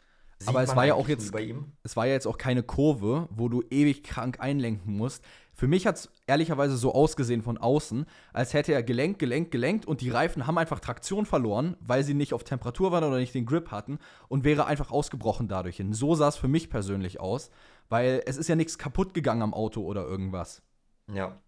[0.47, 1.35] aber es war ja auch jetzt,
[1.83, 5.25] es war ja jetzt auch keine Kurve, wo du ewig krank einlenken musst.
[5.57, 9.87] Für mich hat es ehrlicherweise so ausgesehen von außen, als hätte er gelenkt, gelenkt, gelenkt
[9.87, 13.35] und die Reifen haben einfach Traktion verloren, weil sie nicht auf Temperatur waren oder nicht
[13.35, 15.93] den Grip hatten und wäre einfach ausgebrochen dadurch hin.
[15.93, 17.51] So sah es für mich persönlich aus,
[17.89, 20.63] weil es ist ja nichts kaputt gegangen am Auto oder irgendwas.
[21.13, 21.41] Ja,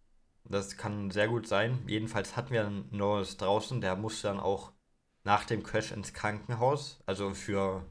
[0.45, 1.83] das kann sehr gut sein.
[1.87, 4.73] Jedenfalls hatten wir einen Norris draußen, der musste dann auch
[5.25, 7.85] nach dem Crash ins Krankenhaus, also für,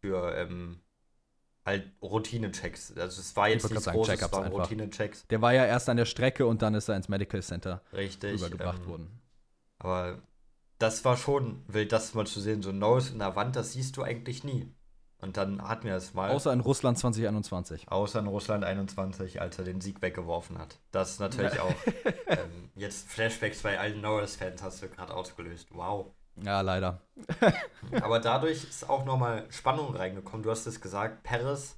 [0.00, 0.80] für ähm,
[1.64, 2.96] halt Routine-Checks.
[2.96, 5.26] Also es war jetzt nichts Großes, es waren Routine-Checks.
[5.28, 8.40] Der war ja erst an der Strecke und dann ist er ins Medical Center Richtig,
[8.40, 9.20] übergebracht ähm, worden.
[9.78, 10.22] Aber
[10.78, 12.62] das war schon wild, das mal zu sehen.
[12.62, 14.68] So Norris in der Wand, das siehst du eigentlich nie.
[15.24, 16.30] Und dann hatten wir es mal.
[16.30, 17.90] Außer in Russland 2021.
[17.90, 20.78] Außer in Russland 21, als er den Sieg weggeworfen hat.
[20.90, 21.74] Das ist natürlich auch.
[22.26, 25.68] Ähm, jetzt Flashbacks bei allen Norris-Fans hast du gerade ausgelöst.
[25.72, 26.06] Wow.
[26.42, 27.00] Ja, leider.
[28.02, 30.42] Aber dadurch ist auch nochmal Spannung reingekommen.
[30.42, 31.76] Du hast es gesagt, Perez,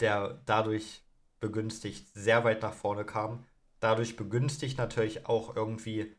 [0.00, 1.04] der dadurch
[1.38, 3.44] begünstigt sehr weit nach vorne kam.
[3.78, 6.16] Dadurch begünstigt natürlich auch irgendwie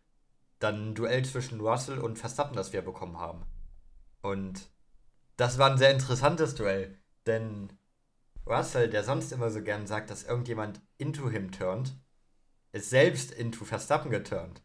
[0.60, 3.44] dann ein Duell zwischen Russell und Verstappen, das wir bekommen haben.
[4.22, 4.70] Und
[5.40, 7.72] das war ein sehr interessantes Duell, denn
[8.46, 11.98] Russell, der sonst immer so gern sagt, dass irgendjemand into him turnt,
[12.74, 14.62] ist selbst into Verstappen geturnt.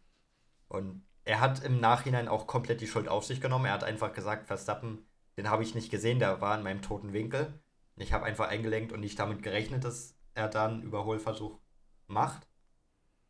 [0.66, 3.66] Und er hat im Nachhinein auch komplett die Schuld auf sich genommen.
[3.66, 5.06] Er hat einfach gesagt, Verstappen,
[5.36, 7.54] den habe ich nicht gesehen, der war in meinem toten Winkel.
[7.96, 11.60] Ich habe einfach eingelenkt und nicht damit gerechnet, dass er dann einen Überholversuch
[12.08, 12.48] macht.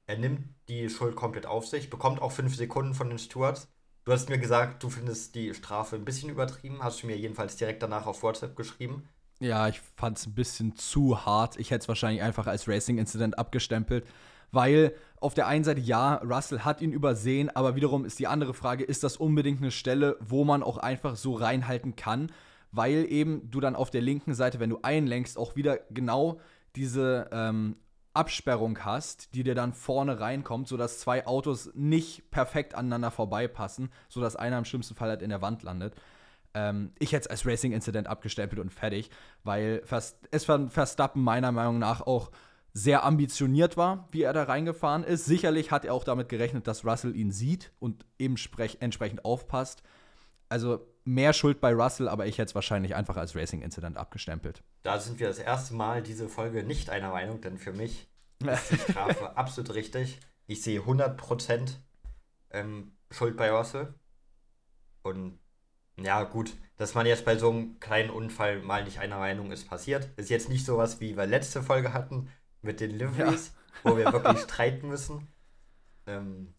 [0.06, 3.68] Er nimmt die Schuld komplett auf sich, bekommt auch fünf Sekunden von den Stewards
[4.04, 6.82] Du hast mir gesagt, du findest die Strafe ein bisschen übertrieben.
[6.82, 9.08] Hast du mir jedenfalls direkt danach auf WhatsApp geschrieben.
[9.40, 11.58] Ja, ich fand es ein bisschen zu hart.
[11.58, 14.06] Ich hätte es wahrscheinlich einfach als Racing-Incident abgestempelt,
[14.52, 18.52] weil auf der einen Seite ja, Russell hat ihn übersehen, aber wiederum ist die andere
[18.52, 22.30] Frage, ist das unbedingt eine Stelle, wo man auch einfach so reinhalten kann,
[22.72, 26.40] weil eben du dann auf der linken Seite, wenn du einlenkst, auch wieder genau
[26.76, 27.76] diese ähm,
[28.14, 34.36] Absperrung hast, die dir dann vorne reinkommt, sodass zwei Autos nicht perfekt aneinander vorbeipassen, sodass
[34.36, 35.94] einer im schlimmsten Fall halt in der Wand landet.
[36.54, 39.10] Ähm, ich hätte es als Racing-Incident abgestempelt und fertig,
[39.42, 39.82] weil
[40.30, 42.30] es Verstappen meiner Meinung nach auch
[42.72, 45.24] sehr ambitioniert war, wie er da reingefahren ist.
[45.26, 48.36] Sicherlich hat er auch damit gerechnet, dass Russell ihn sieht und eben
[48.80, 49.82] entsprechend aufpasst.
[50.48, 54.62] Also mehr Schuld bei Russell, aber ich hätte es wahrscheinlich einfach als Racing-Incident abgestempelt.
[54.82, 58.08] Da sind wir das erste Mal diese Folge nicht einer Meinung, denn für mich
[58.40, 60.18] ist die Strafe absolut richtig.
[60.46, 61.76] Ich sehe 100%
[62.50, 63.94] ähm, Schuld bei Russell.
[65.02, 65.38] Und
[65.96, 69.68] ja, gut, dass man jetzt bei so einem kleinen Unfall mal nicht einer Meinung ist,
[69.68, 70.08] passiert.
[70.16, 72.28] Ist jetzt nicht sowas, wie wir letzte Folge hatten
[72.62, 73.52] mit den Liveries,
[73.84, 73.90] ja.
[73.90, 75.28] wo wir wirklich streiten müssen.
[76.06, 76.54] Ähm,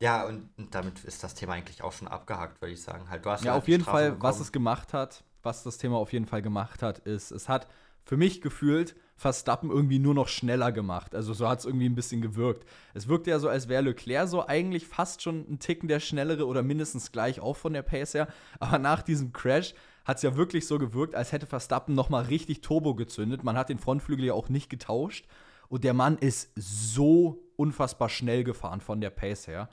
[0.00, 3.08] ja, und, und, damit ist das Thema eigentlich auch schon abgehakt, würde ich sagen.
[3.10, 4.22] Halt, du hast ja, auf jeden Fall, bekommen.
[4.22, 7.66] was es gemacht hat, was das Thema auf jeden Fall gemacht hat, ist, es hat
[8.04, 11.14] für mich gefühlt Verstappen irgendwie nur noch schneller gemacht.
[11.14, 12.66] Also so hat es irgendwie ein bisschen gewirkt.
[12.94, 16.46] Es wirkte ja so, als wäre Leclerc so eigentlich fast schon ein Ticken der schnellere
[16.46, 18.28] oder mindestens gleich auch von der Pace her.
[18.58, 19.74] Aber nach diesem Crash
[20.06, 23.44] hat es ja wirklich so gewirkt, als hätte Verstappen noch mal richtig Turbo gezündet.
[23.44, 25.26] Man hat den Frontflügel ja auch nicht getauscht.
[25.68, 29.68] Und der Mann ist so unfassbar schnell gefahren von der Pace her.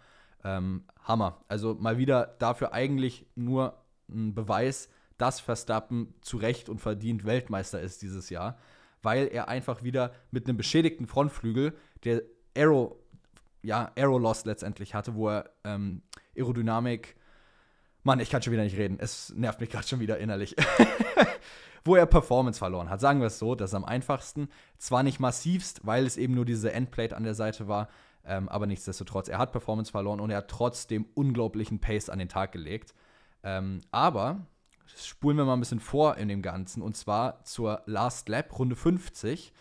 [0.48, 1.44] Ähm, Hammer.
[1.50, 3.78] Also mal wieder dafür eigentlich nur
[4.10, 8.58] ein Beweis, dass Verstappen zu Recht und verdient Weltmeister ist dieses Jahr,
[9.02, 12.22] weil er einfach wieder mit einem beschädigten Frontflügel, der
[12.56, 13.04] Aero,
[13.62, 16.02] ja, Aero Loss letztendlich hatte, wo er ähm,
[16.38, 17.18] Aerodynamik,
[18.04, 20.56] Mann, ich kann schon wieder nicht reden, es nervt mich gerade schon wieder innerlich.
[21.84, 23.00] wo er Performance verloren hat.
[23.00, 24.50] Sagen wir es so, das ist am einfachsten.
[24.78, 27.88] Zwar nicht massivst, weil es eben nur diese Endplate an der Seite war,
[28.28, 32.30] ähm, aber nichtsdestotrotz, er hat Performance verloren und er hat trotzdem unglaublichen Pace an den
[32.30, 32.94] Tag gelegt.
[33.44, 34.46] Ähm, aber
[34.96, 38.76] spulen wir mal ein bisschen vor in dem Ganzen und zwar zur Last Lap, Runde
[38.76, 39.54] 50.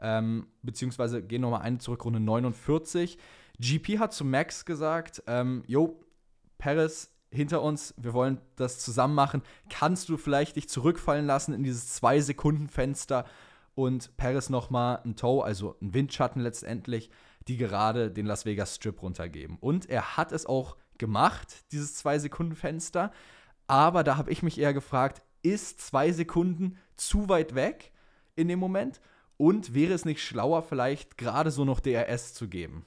[0.00, 3.18] Ähm, beziehungsweise gehen nochmal eine zurück, Runde 49.
[3.58, 6.00] GP hat zu Max gesagt: ähm, Jo,
[6.58, 9.42] Paris hinter uns, wir wollen das zusammen machen.
[9.68, 13.24] Kannst du vielleicht dich zurückfallen lassen in dieses 2-Sekunden-Fenster
[13.78, 17.10] und Paris nochmal ein Tow, also ein Windschatten letztendlich,
[17.46, 19.56] die gerade den Las Vegas Strip runtergeben.
[19.60, 23.12] Und er hat es auch gemacht, dieses zwei Sekunden Fenster.
[23.68, 27.92] Aber da habe ich mich eher gefragt, ist zwei Sekunden zu weit weg
[28.34, 29.00] in dem Moment?
[29.36, 32.84] Und wäre es nicht schlauer, vielleicht gerade so noch DRS zu geben?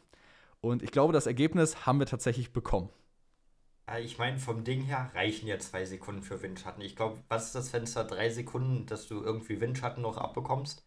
[0.60, 2.90] Und ich glaube, das Ergebnis haben wir tatsächlich bekommen.
[4.00, 6.82] Ich meine, vom Ding her reichen ja zwei Sekunden für Windschatten.
[6.82, 8.04] Ich glaube, was ist das Fenster?
[8.06, 10.86] Drei Sekunden, dass du irgendwie Windschatten noch abbekommst?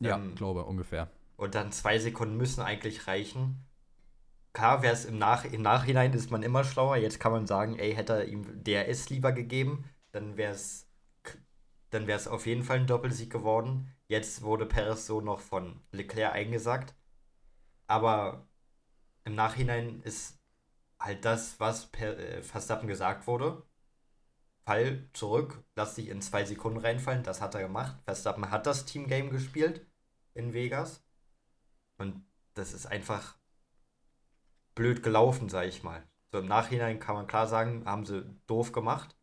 [0.00, 1.08] Ja, ähm, glaube ungefähr.
[1.36, 3.64] Und dann zwei Sekunden müssen eigentlich reichen.
[4.52, 6.96] Klar, wäre es im, Nach im Nachhinein ist man immer schlauer.
[6.96, 10.88] Jetzt kann man sagen, ey, hätte er ihm DRS lieber gegeben, dann wäre es
[11.90, 13.94] dann wäre es auf jeden Fall ein Doppelsieg geworden.
[14.08, 16.94] Jetzt wurde Perez so noch von Leclerc eingesagt.
[17.86, 18.48] Aber
[19.24, 20.41] im Nachhinein ist
[21.02, 23.62] halt das, was per, äh, Verstappen gesagt wurde.
[24.64, 27.24] Fall zurück, lass dich in zwei Sekunden reinfallen.
[27.24, 27.96] Das hat er gemacht.
[28.04, 29.86] Verstappen hat das Teamgame gespielt
[30.34, 31.02] in Vegas.
[31.98, 33.36] Und das ist einfach
[34.74, 36.06] blöd gelaufen, sag ich mal.
[36.30, 39.16] So im Nachhinein kann man klar sagen, haben sie doof gemacht.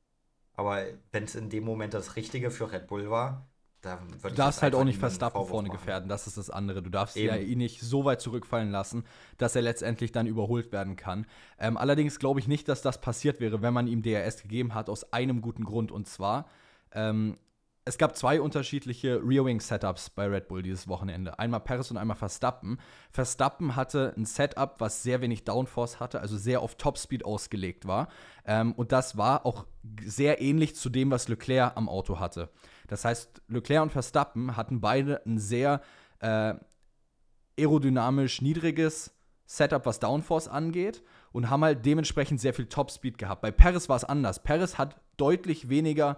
[0.54, 3.49] Aber wenn es in dem Moment das Richtige für Red Bull war,
[3.82, 5.78] du darfst halt auch nicht Verstappen vorne machen.
[5.78, 6.82] gefährden, das ist das andere.
[6.82, 7.28] Du darfst Eben.
[7.28, 9.06] ja ihn nicht so weit zurückfallen lassen,
[9.38, 11.26] dass er letztendlich dann überholt werden kann.
[11.58, 14.90] Ähm, allerdings glaube ich nicht, dass das passiert wäre, wenn man ihm DRS gegeben hat,
[14.90, 15.92] aus einem guten Grund.
[15.92, 16.48] Und zwar,
[16.92, 17.38] ähm,
[17.86, 21.40] es gab zwei unterschiedliche Rear-Wing-Setups bei Red Bull dieses Wochenende.
[21.40, 22.78] Einmal Paris und einmal Verstappen.
[23.12, 28.10] Verstappen hatte ein Setup, was sehr wenig Downforce hatte, also sehr auf Topspeed ausgelegt war.
[28.46, 29.66] Ähm, und das war auch
[30.06, 32.50] sehr ähnlich zu dem, was Leclerc am Auto hatte.
[32.90, 35.82] Das heißt, Leclerc und Verstappen hatten beide ein sehr
[36.20, 36.56] äh,
[37.58, 39.14] aerodynamisch niedriges
[39.46, 43.42] Setup, was Downforce angeht, und haben halt dementsprechend sehr viel Topspeed gehabt.
[43.42, 44.44] Bei Paris war es anders.
[44.44, 46.18] Paris hat deutlich weniger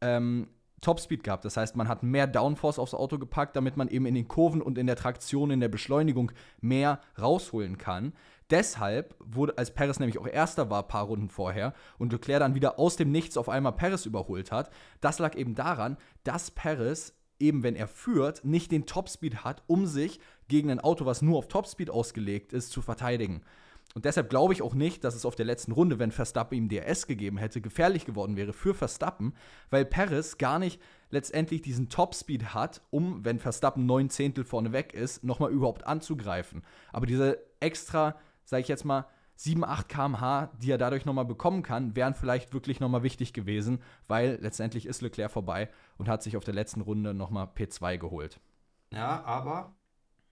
[0.00, 0.48] ähm,
[0.80, 1.44] Topspeed gehabt.
[1.44, 4.62] Das heißt, man hat mehr Downforce aufs Auto gepackt, damit man eben in den Kurven
[4.62, 8.12] und in der Traktion, in der Beschleunigung mehr rausholen kann.
[8.50, 12.54] Deshalb wurde, als Paris nämlich auch Erster war, ein paar Runden vorher, und Leclerc dann
[12.54, 17.14] wieder aus dem Nichts auf einmal Paris überholt hat, das lag eben daran, dass Paris
[17.40, 21.38] eben wenn er führt, nicht den Topspeed hat, um sich gegen ein Auto, was nur
[21.38, 23.42] auf Topspeed ausgelegt ist, zu verteidigen.
[23.94, 26.68] Und deshalb glaube ich auch nicht, dass es auf der letzten Runde, wenn Verstappen ihm
[26.68, 29.34] DRS gegeben hätte, gefährlich geworden wäre für Verstappen,
[29.70, 30.80] weil Paris gar nicht
[31.10, 36.62] letztendlich diesen Topspeed hat, um, wenn Verstappen neun Zehntel vorne weg ist, nochmal überhaupt anzugreifen.
[36.92, 38.16] Aber diese extra
[38.48, 39.06] sage ich jetzt mal,
[39.36, 43.80] 7, 8 km/h, die er dadurch nochmal bekommen kann, wären vielleicht wirklich nochmal wichtig gewesen,
[44.08, 48.40] weil letztendlich ist Leclerc vorbei und hat sich auf der letzten Runde nochmal P2 geholt.
[48.90, 49.76] Ja, aber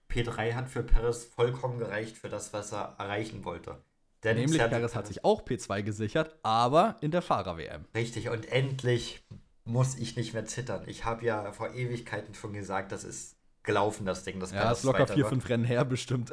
[0.09, 3.81] P3 hat für Perez vollkommen gereicht für das, was er erreichen wollte.
[4.23, 7.85] Denn Nämlich Perez hat sich auch P2 gesichert, aber in der Fahrer-WM.
[7.93, 9.23] Richtig, und endlich
[9.63, 10.83] muss ich nicht mehr zittern.
[10.87, 14.39] Ich habe ja vor Ewigkeiten schon gesagt, das ist gelaufen, das Ding.
[14.39, 16.31] Das ja, ist locker vier, fünf Rennen her bestimmt.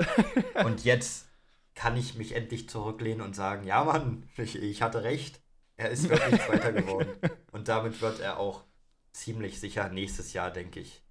[0.64, 1.26] und jetzt
[1.74, 5.40] kann ich mich endlich zurücklehnen und sagen, ja Mann, ich, ich hatte recht.
[5.76, 7.10] Er ist wirklich Zweiter geworden.
[7.52, 8.62] Und damit wird er auch
[9.12, 11.02] ziemlich sicher nächstes Jahr, denke ich,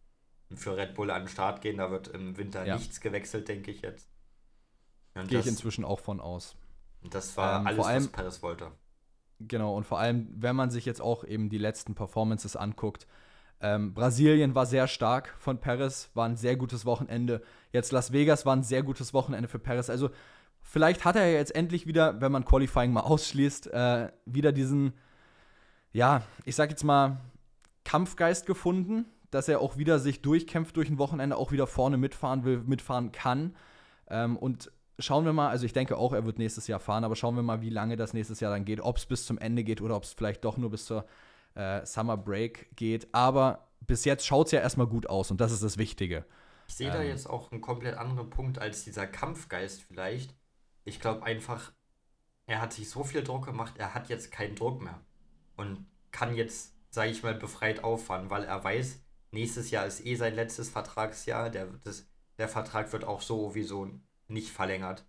[0.56, 1.78] für Red Bull an den Start gehen.
[1.78, 2.76] Da wird im Winter ja.
[2.76, 4.10] nichts gewechselt, denke ich jetzt.
[5.28, 6.56] Gehe ich inzwischen auch von aus.
[7.04, 8.72] Das war ähm, alles, allem, was Paris wollte.
[9.40, 13.08] Genau, und vor allem, wenn man sich jetzt auch eben die letzten Performances anguckt,
[13.60, 17.42] ähm, Brasilien war sehr stark von Paris, war ein sehr gutes Wochenende.
[17.72, 19.90] Jetzt Las Vegas war ein sehr gutes Wochenende für Paris.
[19.90, 20.10] Also
[20.64, 24.94] vielleicht hat er jetzt endlich wieder, wenn man Qualifying mal ausschließt, äh, wieder diesen,
[25.92, 27.18] ja, ich sag jetzt mal,
[27.84, 32.44] Kampfgeist gefunden, dass er auch wieder sich durchkämpft durch ein Wochenende, auch wieder vorne mitfahren
[32.44, 33.56] will, mitfahren kann.
[34.08, 37.16] Ähm, und schauen wir mal, also ich denke auch, er wird nächstes Jahr fahren, aber
[37.16, 39.64] schauen wir mal, wie lange das nächstes Jahr dann geht, ob es bis zum Ende
[39.64, 41.06] geht oder ob es vielleicht doch nur bis zur
[41.56, 43.08] äh, Summer Break geht.
[43.14, 46.26] Aber bis jetzt schaut es ja erstmal gut aus und das ist das Wichtige.
[46.68, 50.36] Ich sehe ähm, da jetzt auch einen komplett anderen Punkt als dieser Kampfgeist vielleicht
[50.86, 51.74] ich glaube einfach,
[52.46, 55.00] er hat sich so viel Druck gemacht, er hat jetzt keinen Druck mehr.
[55.56, 60.16] Und kann jetzt, sage ich mal, befreit auffahren, weil er weiß, nächstes Jahr ist eh
[60.16, 61.50] sein letztes Vertragsjahr.
[61.50, 63.90] Der, das, der Vertrag wird auch sowieso
[64.28, 65.06] nicht verlängert.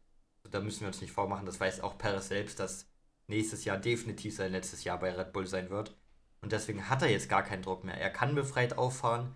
[0.51, 1.47] Da müssen wir uns nicht vormachen.
[1.47, 2.89] Das weiß auch Perez selbst, dass
[3.27, 5.97] nächstes Jahr definitiv sein letztes Jahr bei Red Bull sein wird.
[6.41, 7.99] Und deswegen hat er jetzt gar keinen Druck mehr.
[7.99, 9.35] Er kann befreit auffahren.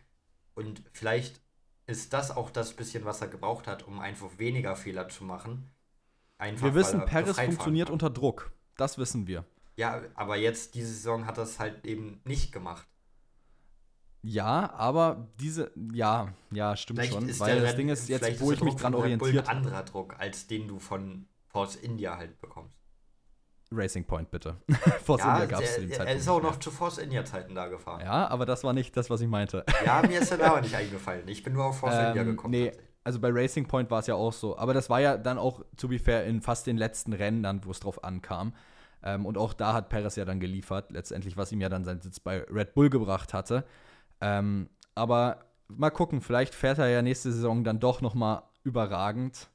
[0.55, 1.41] Und vielleicht
[1.87, 5.71] ist das auch das bisschen, was er gebraucht hat, um einfach weniger Fehler zu machen.
[6.39, 8.53] Einfach, wir wissen, Paris funktioniert unter Druck.
[8.77, 9.45] Das wissen wir.
[9.77, 12.87] Ja, aber jetzt, diese Saison hat das halt eben nicht gemacht.
[14.23, 17.41] Ja, aber diese, ja, ja, stimmt vielleicht schon.
[17.41, 19.49] Weil das Red, Ding ist jetzt, wo ich mich dran orientiert.
[19.49, 22.79] ein anderer Druck, als den du von Force India halt bekommst.
[23.71, 24.57] Racing Point, bitte.
[25.05, 26.11] Force ja, India gab es zu dem Zeitpunkt.
[26.11, 28.01] Er ist auch noch zu Force India Zeiten da gefahren.
[28.01, 29.65] Ja, aber das war nicht das, was ich meinte.
[29.85, 31.29] Ja, mir ist der Name nicht eingefallen.
[31.29, 32.53] Ich bin nur auf Force ähm, India gekommen.
[32.53, 32.73] Nee,
[33.09, 34.59] also bei Racing Point war es ja auch so.
[34.59, 37.65] Aber das war ja dann auch, to be fair, in fast den letzten Rennen dann,
[37.65, 38.53] wo es drauf ankam.
[39.03, 42.03] Ähm, und auch da hat Perez ja dann geliefert, letztendlich, was ihm ja dann seinen
[42.03, 43.65] Sitz bei Red Bull gebracht hatte.
[44.21, 49.49] Ähm, aber mal gucken, vielleicht fährt er ja nächste Saison dann doch noch mal überragend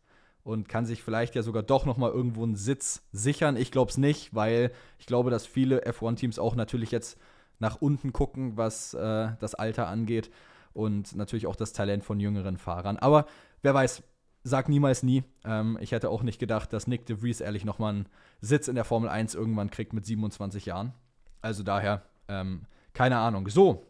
[0.43, 3.55] und kann sich vielleicht ja sogar doch noch mal irgendwo einen Sitz sichern.
[3.55, 7.19] Ich glaube es nicht, weil ich glaube, dass viele F1-Teams auch natürlich jetzt
[7.59, 10.31] nach unten gucken, was äh, das Alter angeht
[10.73, 12.97] und natürlich auch das Talent von jüngeren Fahrern.
[12.97, 13.25] Aber
[13.61, 14.03] wer weiß,
[14.43, 15.23] sag niemals nie.
[15.45, 18.09] Ähm, ich hätte auch nicht gedacht, dass Nick de Vries ehrlich nochmal einen
[18.41, 20.93] Sitz in der Formel 1 irgendwann kriegt mit 27 Jahren.
[21.41, 23.47] Also daher, ähm, keine Ahnung.
[23.47, 23.87] So,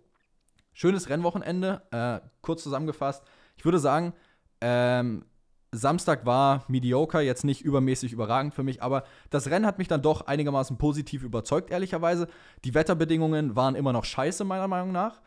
[0.74, 1.82] schönes Rennwochenende.
[1.92, 3.24] Äh, kurz zusammengefasst.
[3.58, 4.14] Ich würde sagen,
[4.62, 5.26] ähm,
[5.72, 10.04] Samstag war mediocre, jetzt nicht übermäßig überragend für mich, aber das Rennen hat mich dann
[10.04, 12.28] doch einigermaßen positiv überzeugt, ehrlicherweise.
[12.64, 15.20] Die Wetterbedingungen waren immer noch scheiße, meiner Meinung nach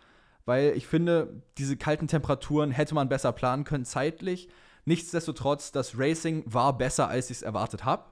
[0.46, 4.48] weil ich finde, diese kalten Temperaturen hätte man besser planen können zeitlich.
[4.86, 8.04] Nichtsdestotrotz, das Racing war besser, als ich es erwartet habe.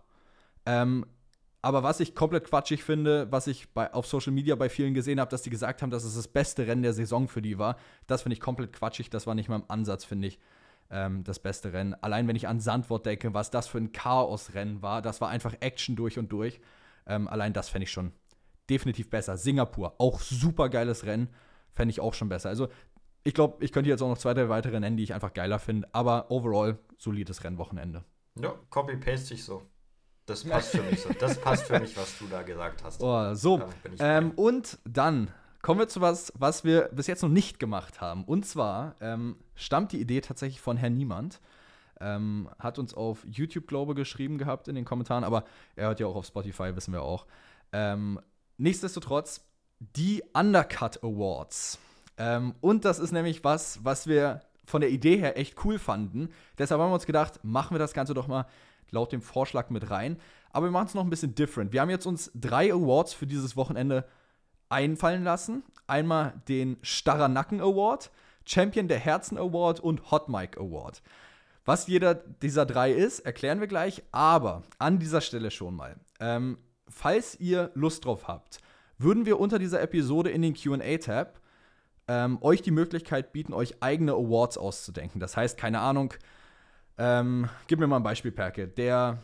[0.67, 1.07] Ähm,
[1.63, 5.19] Aber was ich komplett quatschig finde, was ich bei, auf Social Media bei vielen gesehen
[5.19, 7.77] habe, dass die gesagt haben, dass es das beste Rennen der Saison für die war,
[8.07, 9.09] das finde ich komplett quatschig.
[9.09, 10.39] Das war nicht mal im Ansatz, finde ich,
[10.91, 11.95] ähm, das beste Rennen.
[12.03, 15.55] Allein wenn ich an Sandwort denke, was das für ein Chaos-Rennen war, das war einfach
[15.61, 16.61] Action durch und durch.
[17.07, 18.13] Ähm, allein das fände ich schon
[18.69, 19.39] definitiv besser.
[19.39, 21.29] Singapur, auch super geiles Rennen,
[21.75, 22.49] fände ich auch schon besser.
[22.49, 22.69] Also
[23.25, 25.59] ich glaube, ich könnte jetzt auch noch zwei, drei weitere nennen, die ich einfach geiler
[25.59, 25.89] finde.
[25.93, 28.05] Aber overall solides Rennwochenende.
[28.41, 29.63] Ja, copy-paste ich so.
[30.27, 31.11] Das passt für mich so.
[31.19, 33.03] Das passt für mich, was du da gesagt hast.
[33.03, 33.63] Oh, so.
[33.99, 35.31] Ähm, und dann
[35.63, 38.25] kommen wir zu was, was wir bis jetzt noch nicht gemacht haben.
[38.25, 41.41] Und zwar ähm, stammt die Idee tatsächlich von Herrn Niemand.
[42.01, 45.45] Ähm, hat uns auf YouTube, glaube ich, geschrieben gehabt in den Kommentaren, aber
[45.77, 47.27] er hört ja auch auf Spotify, wissen wir auch.
[47.73, 48.21] Ähm,
[48.59, 49.47] nichtsdestotrotz,
[49.97, 51.79] die Undercut Awards.
[52.17, 56.31] Ähm, und das ist nämlich was, was wir von der Idee her echt cool fanden.
[56.59, 58.47] Deshalb haben wir uns gedacht, machen wir das Ganze doch mal
[58.91, 60.19] laut dem Vorschlag mit rein.
[60.51, 61.73] Aber wir machen es noch ein bisschen different.
[61.73, 64.07] Wir haben jetzt uns drei Awards für dieses Wochenende
[64.69, 65.65] einfallen lassen.
[65.87, 68.11] Einmal den Starrer Nacken Award,
[68.47, 71.03] Champion der Herzen Award und Hot Mic Award.
[71.65, 74.03] Was jeder dieser drei ist, erklären wir gleich.
[74.13, 75.97] Aber an dieser Stelle schon mal.
[76.21, 76.59] Ähm,
[76.89, 78.61] falls ihr Lust drauf habt,
[78.99, 81.41] würden wir unter dieser Episode in den QA-Tab
[82.09, 85.21] ähm, euch die Möglichkeit bieten, euch eigene Awards auszudenken.
[85.21, 86.15] Das heißt, keine Ahnung,
[86.99, 88.69] ähm, gib mir mal ein Beispiel, Perke.
[88.69, 89.23] Der.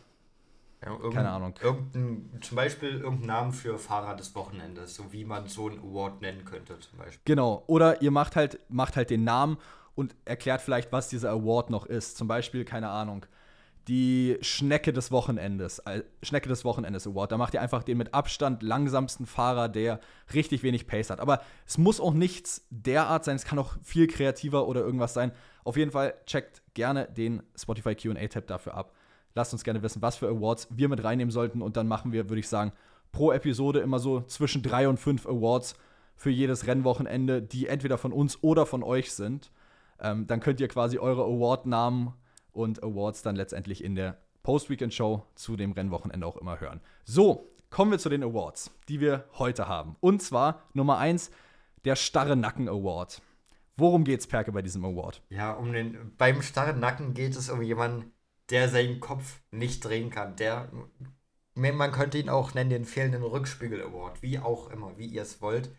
[0.83, 1.53] Ja, keine Ahnung.
[1.61, 6.21] Irgendein, zum Beispiel irgendeinen Namen für Fahrer des Wochenendes, so wie man so einen Award
[6.21, 7.21] nennen könnte, zum Beispiel.
[7.23, 7.63] Genau.
[7.67, 9.57] Oder ihr macht halt, macht halt den Namen
[9.93, 12.17] und erklärt vielleicht, was dieser Award noch ist.
[12.17, 13.27] Zum Beispiel, keine Ahnung,
[13.87, 17.31] die Schnecke des Wochenendes, äh, Schnecke des Wochenendes Award.
[17.31, 19.99] Da macht ihr einfach den mit Abstand langsamsten Fahrer, der
[20.33, 21.19] richtig wenig Pace hat.
[21.19, 25.31] Aber es muss auch nichts derart sein, es kann auch viel kreativer oder irgendwas sein.
[25.63, 28.93] Auf jeden Fall checkt gerne den Spotify QA-Tab dafür ab.
[29.33, 31.61] Lasst uns gerne wissen, was für Awards wir mit reinnehmen sollten.
[31.61, 32.73] Und dann machen wir, würde ich sagen,
[33.11, 35.75] pro Episode immer so zwischen drei und fünf Awards
[36.15, 39.51] für jedes Rennwochenende, die entweder von uns oder von euch sind.
[39.99, 42.13] Ähm, dann könnt ihr quasi eure Award-Namen
[42.53, 46.81] und Awards dann letztendlich in der Post-Weekend-Show zu dem Rennwochenende auch immer hören.
[47.03, 49.95] So, kommen wir zu den Awards, die wir heute haben.
[49.99, 51.31] Und zwar Nummer eins,
[51.85, 53.21] der Starre Nacken Award.
[53.77, 55.21] Worum geht's, Perke, bei diesem Award?
[55.29, 58.11] Ja, um den, beim starren Nacken geht es um jemanden,
[58.49, 60.35] der seinen Kopf nicht drehen kann.
[60.35, 60.69] Der,
[61.55, 65.41] man könnte ihn auch nennen, den fehlenden Rückspiegel Award, wie auch immer, wie ihr es
[65.41, 65.71] wollt.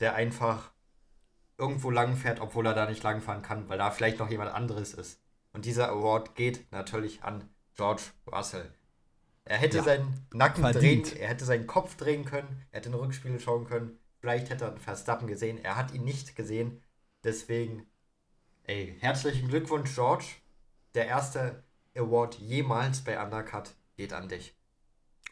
[0.00, 0.72] Der einfach
[1.56, 4.94] irgendwo lang fährt, obwohl er da nicht langfahren kann, weil da vielleicht noch jemand anderes
[4.94, 5.20] ist.
[5.58, 7.42] Und dieser Award geht natürlich an
[7.74, 8.70] George Russell.
[9.44, 11.10] Er hätte ja, seinen Nacken verdient.
[11.10, 13.98] drehen, er hätte seinen Kopf drehen können, er hätte in den Rückspiegel schauen können.
[14.20, 15.58] Vielleicht hätte er Verstappen gesehen.
[15.58, 16.80] Er hat ihn nicht gesehen.
[17.24, 17.88] Deswegen,
[18.68, 20.26] ey, herzlichen Glückwunsch, George.
[20.94, 21.64] Der erste
[21.96, 24.54] Award jemals bei Undercut geht an dich.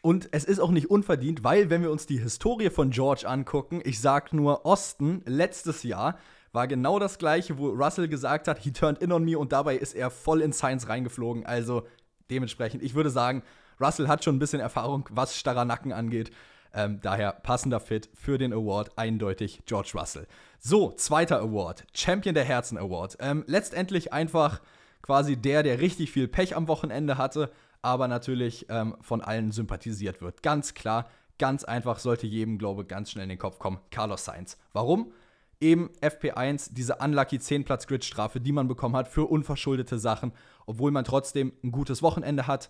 [0.01, 3.81] Und es ist auch nicht unverdient, weil, wenn wir uns die Historie von George angucken,
[3.85, 6.19] ich sag nur Austin, letztes Jahr
[6.51, 9.75] war genau das gleiche, wo Russell gesagt hat, he turned in on me und dabei
[9.75, 11.45] ist er voll in Science reingeflogen.
[11.45, 11.83] Also
[12.29, 13.43] dementsprechend, ich würde sagen,
[13.79, 16.31] Russell hat schon ein bisschen Erfahrung, was starrer Nacken angeht.
[16.73, 20.27] Ähm, daher passender Fit für den Award eindeutig George Russell.
[20.59, 23.17] So, zweiter Award, Champion der Herzen Award.
[23.19, 24.61] Ähm, letztendlich einfach
[25.01, 30.21] quasi der, der richtig viel Pech am Wochenende hatte, aber natürlich ähm, von allen sympathisiert
[30.21, 30.43] wird.
[30.43, 33.79] Ganz klar, ganz einfach sollte jedem, glaube ich, ganz schnell in den Kopf kommen.
[33.91, 34.57] Carlos Sainz.
[34.73, 35.13] Warum?
[35.59, 40.33] Eben FP1, diese unlucky 10-Platz-Grid-Strafe, die man bekommen hat für unverschuldete Sachen,
[40.65, 42.69] obwohl man trotzdem ein gutes Wochenende hat.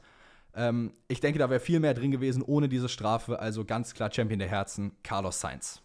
[0.53, 3.39] Ähm, ich denke, da wäre viel mehr drin gewesen ohne diese Strafe.
[3.39, 5.81] Also ganz klar Champion der Herzen, Carlos Sainz.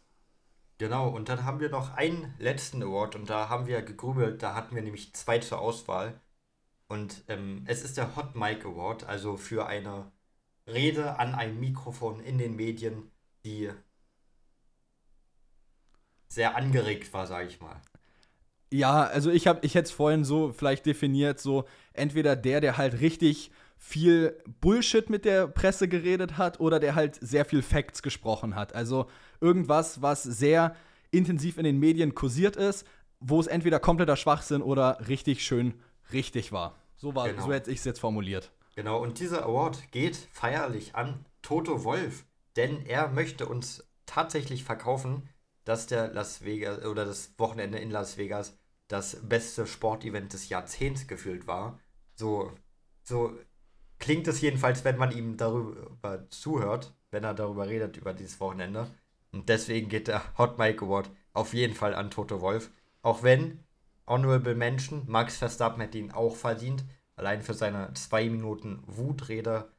[0.78, 4.54] Genau, und dann haben wir noch einen letzten Award und da haben wir gegrübelt, da
[4.54, 6.20] hatten wir nämlich zwei zur Auswahl.
[6.88, 10.10] Und ähm, es ist der Hot Mic Award, also für eine
[10.66, 13.10] Rede an einem Mikrofon in den Medien,
[13.44, 13.70] die
[16.32, 17.80] sehr angeregt war, sage ich mal.
[18.70, 22.78] Ja, also ich habe, ich hätte es vorhin so vielleicht definiert, so entweder der, der
[22.78, 28.02] halt richtig viel Bullshit mit der Presse geredet hat oder der halt sehr viel Facts
[28.02, 28.74] gesprochen hat.
[28.74, 29.06] Also
[29.40, 30.74] irgendwas, was sehr
[31.10, 32.86] intensiv in den Medien kursiert ist,
[33.20, 35.74] wo es entweder kompletter Schwachsinn oder richtig schön
[36.12, 36.76] richtig war.
[36.96, 37.44] So, war, genau.
[37.44, 38.52] so hätte ich es jetzt formuliert.
[38.74, 42.24] Genau, und dieser Award geht feierlich an Toto Wolf,
[42.56, 45.28] denn er möchte uns tatsächlich verkaufen,
[45.64, 48.58] dass der Las Vegas oder das Wochenende in Las Vegas
[48.88, 51.78] das beste Sportevent des Jahrzehnts gefühlt war.
[52.14, 52.52] So,
[53.02, 53.32] so
[53.98, 58.90] klingt es jedenfalls, wenn man ihm darüber zuhört, wenn er darüber redet, über dieses Wochenende.
[59.30, 62.70] Und deswegen geht der Hot Mike Award auf jeden Fall an Toto Wolf.
[63.02, 63.64] Auch wenn
[64.06, 66.84] Honorable Mention, Max Verstappen hätte ihn auch verdient,
[67.16, 69.70] allein für seine zwei Minuten Wutrede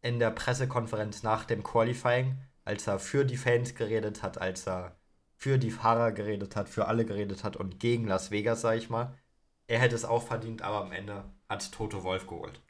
[0.00, 4.96] in der Pressekonferenz nach dem Qualifying, als er für die Fans geredet hat, als er
[5.36, 8.90] für die Fahrer geredet hat, für alle geredet hat und gegen Las Vegas, sag ich
[8.90, 9.14] mal.
[9.66, 12.60] Er hätte es auch verdient, aber am Ende hat Toto Wolf geholt.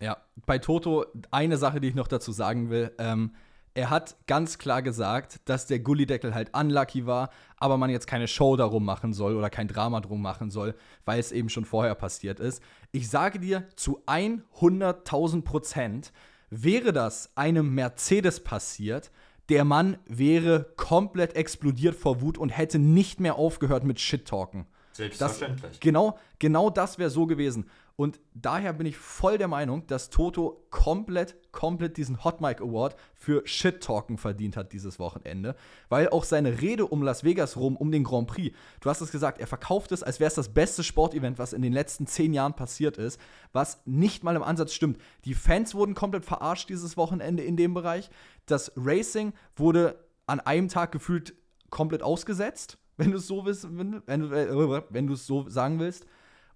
[0.00, 2.92] Ja, bei Toto eine Sache, die ich noch dazu sagen will.
[2.98, 3.34] Ähm,
[3.74, 8.28] er hat ganz klar gesagt, dass der Gullideckel halt unlucky war, aber man jetzt keine
[8.28, 10.74] Show darum machen soll oder kein Drama drum machen soll,
[11.06, 12.62] weil es eben schon vorher passiert ist.
[12.90, 16.12] Ich sage dir, zu 100.000 Prozent
[16.52, 19.10] wäre das einem Mercedes passiert,
[19.48, 24.66] der Mann wäre komplett explodiert vor Wut und hätte nicht mehr aufgehört mit Shit-Talken.
[24.92, 25.72] Selbstverständlich.
[25.72, 27.70] Das, genau, genau das wäre so gewesen.
[28.02, 32.96] Und daher bin ich voll der Meinung, dass Toto komplett, komplett diesen Hot Mic Award
[33.14, 35.54] für Shit-Talken verdient hat dieses Wochenende.
[35.88, 39.12] Weil auch seine Rede um Las Vegas rum, um den Grand Prix, du hast es
[39.12, 42.34] gesagt, er verkauft es, als wäre es das beste Sportevent, was in den letzten zehn
[42.34, 43.20] Jahren passiert ist,
[43.52, 45.00] was nicht mal im Ansatz stimmt.
[45.24, 48.10] Die Fans wurden komplett verarscht dieses Wochenende in dem Bereich.
[48.46, 51.36] Das Racing wurde an einem Tag gefühlt
[51.70, 56.04] komplett ausgesetzt, wenn du es so wenn, wenn, äh, wenn so sagen willst.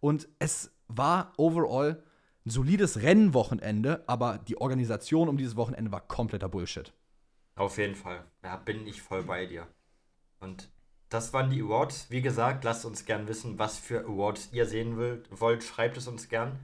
[0.00, 2.02] Und es war overall
[2.44, 6.92] ein solides Rennwochenende, aber die Organisation um dieses Wochenende war kompletter Bullshit.
[7.56, 8.24] Auf jeden Fall.
[8.42, 9.66] Da bin ich voll bei dir.
[10.40, 10.70] Und
[11.08, 12.10] das waren die Awards.
[12.10, 14.96] Wie gesagt, lasst uns gern wissen, was für Awards ihr sehen
[15.30, 15.64] wollt.
[15.64, 16.58] Schreibt es uns gern.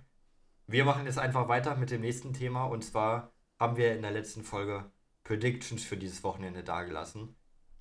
[0.66, 2.64] Wir machen jetzt einfach weiter mit dem nächsten Thema.
[2.64, 4.90] Und zwar haben wir in der letzten Folge
[5.24, 7.34] Predictions für dieses Wochenende dagelassen.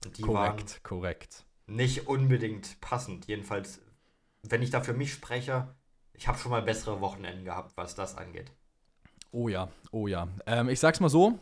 [0.06, 1.46] Und die korrekt, waren korrekt.
[1.68, 3.28] nicht unbedingt passend.
[3.28, 3.82] Jedenfalls,
[4.44, 5.76] wenn ich da für mich spreche,
[6.22, 8.52] ich habe schon mal bessere Wochenenden gehabt, was das angeht.
[9.32, 10.28] Oh ja, oh ja.
[10.46, 11.40] Ähm, ich sag's mal so: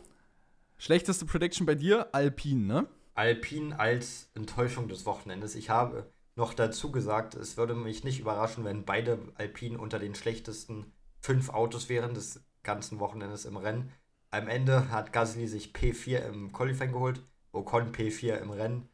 [0.78, 2.86] schlechteste Prediction bei dir, Alpine, ne?
[3.12, 5.54] Alpine als Enttäuschung des Wochenendes.
[5.54, 10.14] Ich habe noch dazu gesagt, es würde mich nicht überraschen, wenn beide Alpine unter den
[10.14, 13.92] schlechtesten fünf Autos wären des ganzen Wochenendes im Rennen.
[14.30, 17.22] Am Ende hat Gasly sich P4 im Qualifying geholt,
[17.52, 18.88] Ocon P4 im Rennen.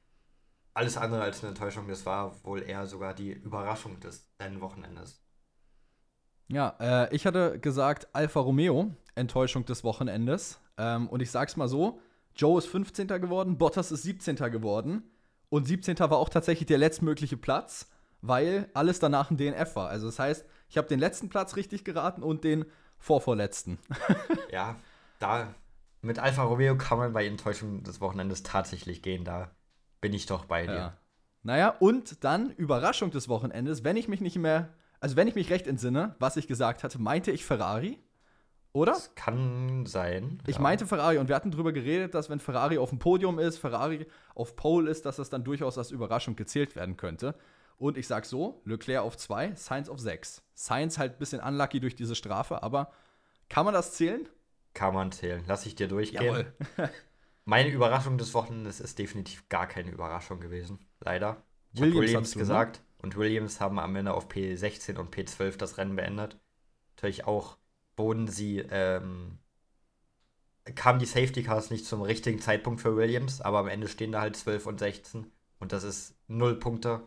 [0.75, 5.23] Alles andere als eine Enttäuschung, das war wohl eher sogar die Überraschung des Rennwochenendes.
[6.49, 10.61] Ja, äh, ich hatte gesagt, Alfa Romeo, Enttäuschung des Wochenendes.
[10.79, 12.01] Ähm, und ich sag's mal so:
[12.35, 13.09] Joe ist 15.
[13.09, 14.37] geworden, Bottas ist 17.
[14.51, 15.03] geworden.
[15.49, 15.99] Und 17.
[15.99, 17.89] war auch tatsächlich der letztmögliche Platz,
[18.21, 19.89] weil alles danach ein DNF war.
[19.89, 22.65] Also, das heißt, ich habe den letzten Platz richtig geraten und den
[22.99, 23.79] vorvorletzten.
[24.51, 24.77] ja,
[25.19, 25.55] da
[26.03, 29.25] mit Alfa Romeo kann man bei Enttäuschung des Wochenendes tatsächlich gehen.
[29.25, 29.51] Da
[30.01, 30.75] bin ich doch bei dir.
[30.75, 30.97] Ja.
[31.43, 34.71] Naja, und dann Überraschung des Wochenendes, wenn ich mich nicht mehr
[35.07, 38.01] also wenn ich mich recht entsinne, was ich gesagt hatte, meinte ich Ferrari,
[38.73, 38.91] oder?
[38.91, 40.43] Das kann sein.
[40.49, 40.61] Ich ja.
[40.61, 44.09] meinte Ferrari und wir hatten darüber geredet, dass wenn Ferrari auf dem Podium ist, Ferrari
[44.35, 47.37] auf Pole ist, dass das dann durchaus als Überraschung gezählt werden könnte.
[47.79, 50.43] Und ich sag so, Leclerc auf 2, Sainz auf 6.
[50.55, 52.91] Sainz halt ein bisschen unlucky durch diese Strafe, aber
[53.49, 54.29] kann man das zählen?
[54.75, 55.45] Kann man zählen.
[55.47, 56.47] Lass ich dir durchgehen.
[57.45, 60.81] Meine Überraschung des Wochenendes ist definitiv gar keine Überraschung gewesen.
[60.99, 61.45] Leider.
[61.75, 62.43] Ich Williams du, ne?
[62.43, 62.83] gesagt.
[63.07, 66.41] Und Williams haben am Ende auf P16 und P12 das Rennen beendet.
[66.97, 67.57] Natürlich auch
[67.97, 69.39] wurden sie, ähm,
[70.75, 74.23] kamen die Safety Cars nicht zum richtigen Zeitpunkt für Williams, aber am Ende stehen da
[74.23, 75.31] halt 12 und 16
[75.61, 77.07] und das ist null Punkte.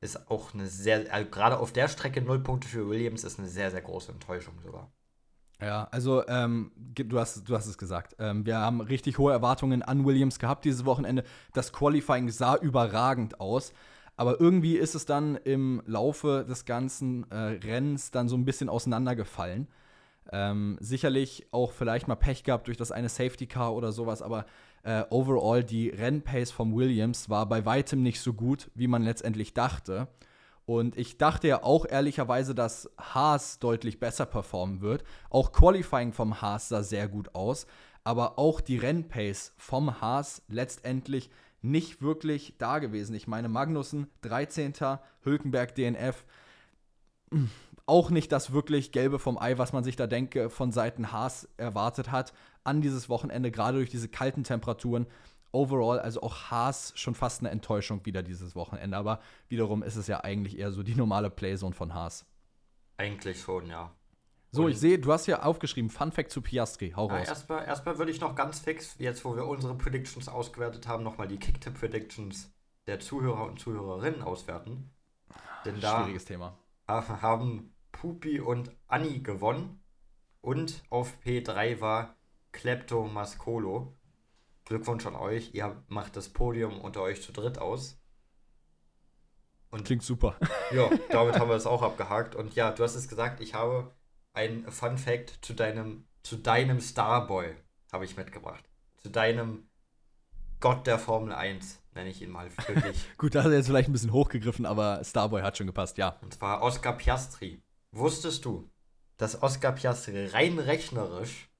[0.00, 3.46] Ist auch eine sehr, also gerade auf der Strecke null Punkte für Williams ist eine
[3.46, 4.90] sehr, sehr große Enttäuschung sogar.
[5.60, 8.16] Ja, also ähm, du, hast, du hast es gesagt.
[8.18, 11.22] Ähm, wir haben richtig hohe Erwartungen an Williams gehabt dieses Wochenende.
[11.52, 13.72] Das Qualifying sah überragend aus.
[14.16, 18.68] Aber irgendwie ist es dann im Laufe des ganzen äh, Rennens dann so ein bisschen
[18.68, 19.68] auseinandergefallen.
[20.32, 24.46] Ähm, sicherlich auch vielleicht mal Pech gehabt durch das eine Safety Car oder sowas, aber
[24.82, 29.54] äh, overall die Rennpace von Williams war bei weitem nicht so gut, wie man letztendlich
[29.54, 30.08] dachte.
[30.64, 35.04] Und ich dachte ja auch ehrlicherweise, dass Haas deutlich besser performen wird.
[35.30, 37.68] Auch Qualifying vom Haas sah sehr gut aus,
[38.02, 41.30] aber auch die Rennpace vom Haas letztendlich
[41.62, 43.14] nicht wirklich da gewesen.
[43.14, 44.74] Ich meine, Magnussen 13.
[45.22, 46.24] Hülkenberg DNF.
[47.86, 51.48] Auch nicht das wirklich Gelbe vom Ei, was man sich da denke, von Seiten Haas
[51.56, 52.32] erwartet hat,
[52.64, 55.06] an dieses Wochenende, gerade durch diese kalten Temperaturen.
[55.52, 58.96] Overall, also auch Haas schon fast eine Enttäuschung wieder dieses Wochenende.
[58.96, 62.26] Aber wiederum ist es ja eigentlich eher so die normale Playzone von Haas.
[62.98, 63.95] Eigentlich schon, ja.
[64.56, 66.92] So, ich sehe, du hast ja aufgeschrieben, Fun Fact zu Piastri.
[66.96, 67.28] Hau raus.
[67.28, 71.28] erstmal, erstmal würde ich noch ganz fix, jetzt wo wir unsere Predictions ausgewertet haben, nochmal
[71.28, 72.52] die Kicktipp-Predictions
[72.86, 74.90] der Zuhörer und Zuhörerinnen auswerten.
[75.64, 76.58] Denn da Schwieriges Thema.
[76.88, 79.82] haben Pupi und Anni gewonnen.
[80.40, 82.16] Und auf P3 war
[82.52, 83.96] Klepto Mascolo.
[84.64, 85.54] Glückwunsch an euch.
[85.54, 88.00] Ihr macht das Podium unter euch zu dritt aus.
[89.70, 90.36] Und Klingt super.
[90.72, 92.34] Ja, damit haben wir es auch abgehakt.
[92.34, 93.92] Und ja, du hast es gesagt, ich habe
[94.36, 97.56] ein Fun Fact zu deinem, zu deinem Starboy.
[97.92, 98.64] habe ich mitgebracht.
[98.98, 99.68] Zu deinem
[100.60, 103.04] Gott der Formel 1, nenne ich ihn mal wirklich.
[103.18, 106.18] Gut, da hat er jetzt vielleicht ein bisschen hochgegriffen, aber Starboy hat schon gepasst, ja.
[106.22, 107.62] Und zwar Oscar Piastri.
[107.92, 108.70] Wusstest du,
[109.16, 111.50] dass Oscar Piastri rein rechnerisch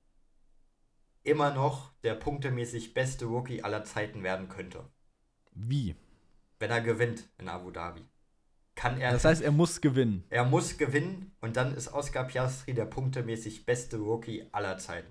[1.23, 4.89] immer noch der punktemäßig beste Rookie aller Zeiten werden könnte?
[5.53, 5.97] Wie?
[6.59, 8.07] Wenn er gewinnt in Abu Dhabi.
[8.77, 9.11] Kann er.
[9.11, 10.23] Das heißt, er muss gewinnen.
[10.29, 15.09] Er muss gewinnen und dann ist Oscar Piastri der punktemäßig beste Rookie aller Zeiten.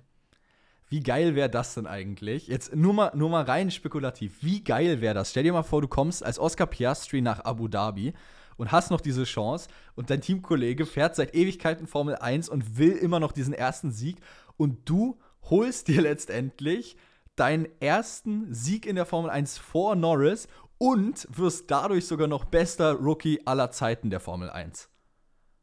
[0.88, 2.46] Wie geil wäre das denn eigentlich?
[2.46, 4.38] Jetzt nur mal, nur mal rein spekulativ.
[4.40, 5.30] Wie geil wäre das?
[5.30, 8.14] Stell dir mal vor, du kommst als Oscar Piastri nach Abu Dhabi
[8.56, 12.92] und hast noch diese Chance und dein Teamkollege fährt seit Ewigkeiten Formel 1 und will
[12.92, 14.18] immer noch diesen ersten Sieg
[14.56, 16.96] und du holst dir letztendlich
[17.34, 20.48] deinen ersten Sieg in der Formel 1 vor Norris
[20.78, 24.88] und wirst dadurch sogar noch bester Rookie aller Zeiten der Formel 1.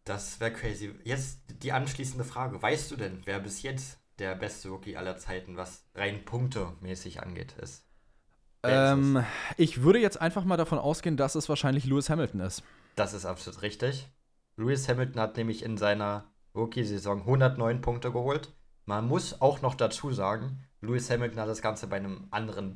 [0.05, 0.93] Das wäre crazy.
[1.03, 2.61] Jetzt die anschließende Frage.
[2.61, 7.53] Weißt du denn, wer bis jetzt der beste Rookie aller Zeiten, was rein punktemäßig angeht,
[7.61, 7.85] ist?
[8.63, 9.23] Ähm,
[9.57, 12.63] ich würde jetzt einfach mal davon ausgehen, dass es wahrscheinlich Lewis Hamilton ist.
[12.95, 14.07] Das ist absolut richtig.
[14.55, 18.53] Lewis Hamilton hat nämlich in seiner Rookie-Saison 109 Punkte geholt.
[18.85, 22.75] Man muss auch noch dazu sagen, Lewis Hamilton hat das Ganze bei einem anderen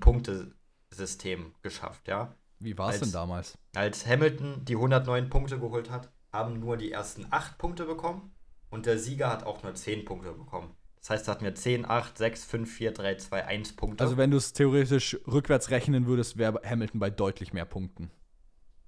[0.98, 2.34] Punktesystem geschafft, ja.
[2.60, 3.58] Wie war es denn damals?
[3.76, 8.34] Als Hamilton die 109 Punkte geholt hat, haben nur die ersten 8 Punkte bekommen
[8.72, 10.76] und der Sieger hat auch nur 10 Punkte bekommen.
[11.00, 14.04] Das heißt, da hatten wir 10, 8, 6, 5, 4, 3, 2, 1 Punkte.
[14.04, 18.10] Also wenn du es theoretisch rückwärts rechnen würdest, wäre Hamilton bei deutlich mehr Punkten.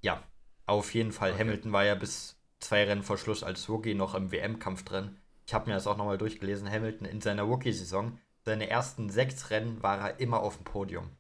[0.02, 0.24] Ja,
[0.66, 1.32] auf jeden Fall.
[1.32, 1.42] Okay.
[1.42, 5.18] Hamilton war ja bis zwei Rennen vor Schluss als Rookie noch im WM-Kampf drin.
[5.46, 6.70] Ich habe mir das auch nochmal durchgelesen.
[6.70, 11.12] Hamilton in seiner Rookie-Saison, seine ersten sechs Rennen war er immer auf dem Podium.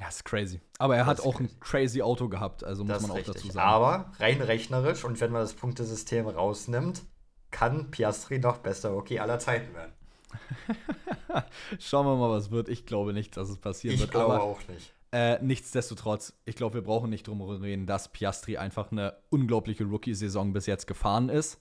[0.00, 0.60] Ja, ist crazy.
[0.78, 1.52] Aber er das hat auch crazy.
[1.52, 3.34] ein crazy Auto gehabt, also muss das man auch richtig.
[3.34, 3.68] dazu sagen.
[3.68, 7.02] Aber rein rechnerisch und wenn man das Punktesystem rausnimmt,
[7.50, 9.92] kann Piastri noch bester Rookie aller Zeiten werden.
[11.78, 12.68] Schauen wir mal, was wird.
[12.68, 14.10] Ich glaube nicht, dass es passieren ich wird.
[14.10, 14.92] Ich glaube auch nicht.
[15.10, 20.52] Äh, nichtsdestotrotz, ich glaube, wir brauchen nicht drum reden, dass Piastri einfach eine unglaubliche Rookie-Saison
[20.52, 21.60] bis jetzt gefahren ist.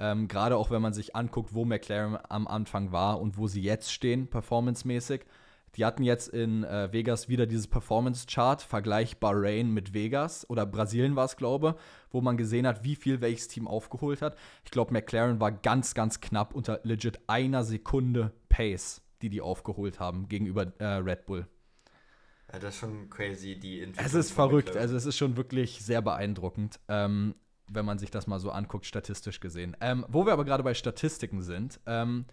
[0.00, 3.62] Ähm, Gerade auch wenn man sich anguckt, wo McLaren am Anfang war und wo sie
[3.62, 5.24] jetzt stehen, performancemäßig.
[5.76, 11.16] Die hatten jetzt in äh, Vegas wieder dieses Performance-Chart, Vergleich Bahrain mit Vegas oder Brasilien
[11.16, 11.76] war es, glaube
[12.10, 14.36] wo man gesehen hat, wie viel welches Team aufgeholt hat.
[14.64, 20.00] Ich glaube, McLaren war ganz, ganz knapp unter legit einer Sekunde Pace, die die aufgeholt
[20.00, 21.46] haben gegenüber äh, Red Bull.
[22.52, 24.06] Ja, das ist schon crazy, die Entwicklung.
[24.06, 27.34] Es ist verrückt, also es ist schon wirklich sehr beeindruckend, ähm,
[27.70, 29.76] wenn man sich das mal so anguckt, statistisch gesehen.
[29.82, 32.24] Ähm, wo wir aber gerade bei Statistiken sind, ähm,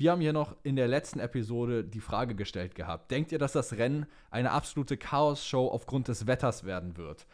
[0.00, 3.52] wir haben hier noch in der letzten Episode die Frage gestellt gehabt: Denkt ihr, dass
[3.52, 7.26] das Rennen eine absolute Chaos-Show aufgrund des Wetters werden wird?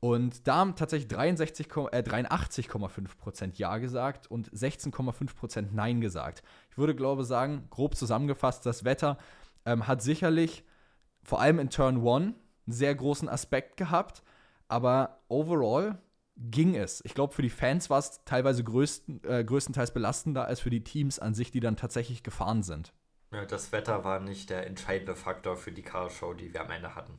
[0.00, 6.42] Und da haben tatsächlich 63, äh, 83,5% Ja gesagt und 16,5% Nein gesagt.
[6.70, 9.18] Ich würde, glaube sagen, grob zusammengefasst, das Wetter
[9.66, 10.64] ähm, hat sicherlich
[11.24, 12.34] vor allem in Turn 1 einen
[12.68, 14.22] sehr großen Aspekt gehabt,
[14.66, 15.98] aber overall
[16.38, 17.04] ging es.
[17.04, 20.84] Ich glaube, für die Fans war es teilweise größten, äh, größtenteils belastender als für die
[20.84, 22.92] Teams an sich, die dann tatsächlich gefahren sind.
[23.32, 26.94] Ja, das Wetter war nicht der entscheidende Faktor für die Car-Show, die wir am Ende
[26.94, 27.18] hatten.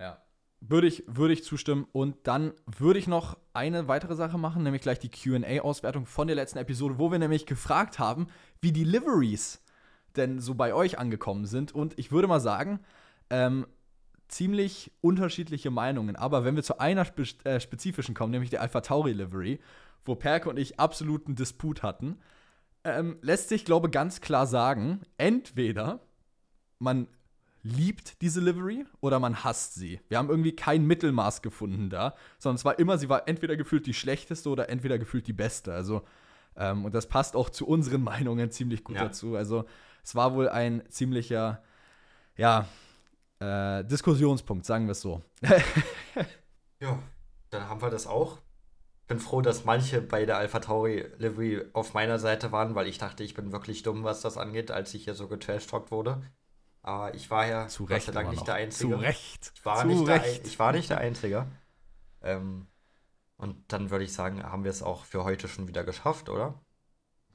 [0.00, 0.22] Ja.
[0.60, 1.86] Würde ich, würde ich zustimmen.
[1.92, 6.36] Und dann würde ich noch eine weitere Sache machen, nämlich gleich die QA-Auswertung von der
[6.36, 8.26] letzten Episode, wo wir nämlich gefragt haben,
[8.60, 9.62] wie die Liveries
[10.16, 11.72] denn so bei euch angekommen sind.
[11.72, 12.80] Und ich würde mal sagen,
[13.30, 13.66] ähm,
[14.28, 16.16] ziemlich unterschiedliche Meinungen.
[16.16, 19.60] Aber wenn wir zu einer spe äh, spezifischen kommen, nämlich der Alpha Tauri Livery,
[20.04, 22.18] wo Perke und ich absoluten Disput hatten,
[22.84, 26.00] ähm, lässt sich, glaube ich, ganz klar sagen, entweder
[26.78, 27.08] man
[27.62, 30.00] liebt diese Livery oder man hasst sie.
[30.08, 33.86] Wir haben irgendwie kein Mittelmaß gefunden da, sondern es war immer, sie war entweder gefühlt
[33.86, 35.74] die schlechteste oder entweder gefühlt die beste.
[35.74, 36.02] Also,
[36.56, 39.04] ähm, und das passt auch zu unseren Meinungen ziemlich gut ja.
[39.04, 39.36] dazu.
[39.36, 39.64] Also,
[40.02, 41.62] es war wohl ein ziemlicher,
[42.36, 42.66] ja,
[43.40, 45.22] äh, Diskussionspunkt, sagen wir es so.
[46.80, 46.98] ja,
[47.50, 48.38] dann haben wir das auch.
[49.06, 52.98] Bin froh, dass manche bei der Alpha Tauri Livery auf meiner Seite waren, weil ich
[52.98, 56.20] dachte, ich bin wirklich dumm, was das angeht, als ich hier so getrashtalkt wurde.
[56.82, 58.94] Aber ich war ja Zu Recht, Gott sei Dank nicht der Einzige.
[58.94, 59.52] Zu Recht.
[59.54, 60.44] Ich war, Zu nicht, Recht.
[60.44, 61.46] Der, ich war nicht der Einzige.
[62.22, 62.66] Ähm,
[63.36, 66.54] und dann würde ich sagen, haben wir es auch für heute schon wieder geschafft, oder?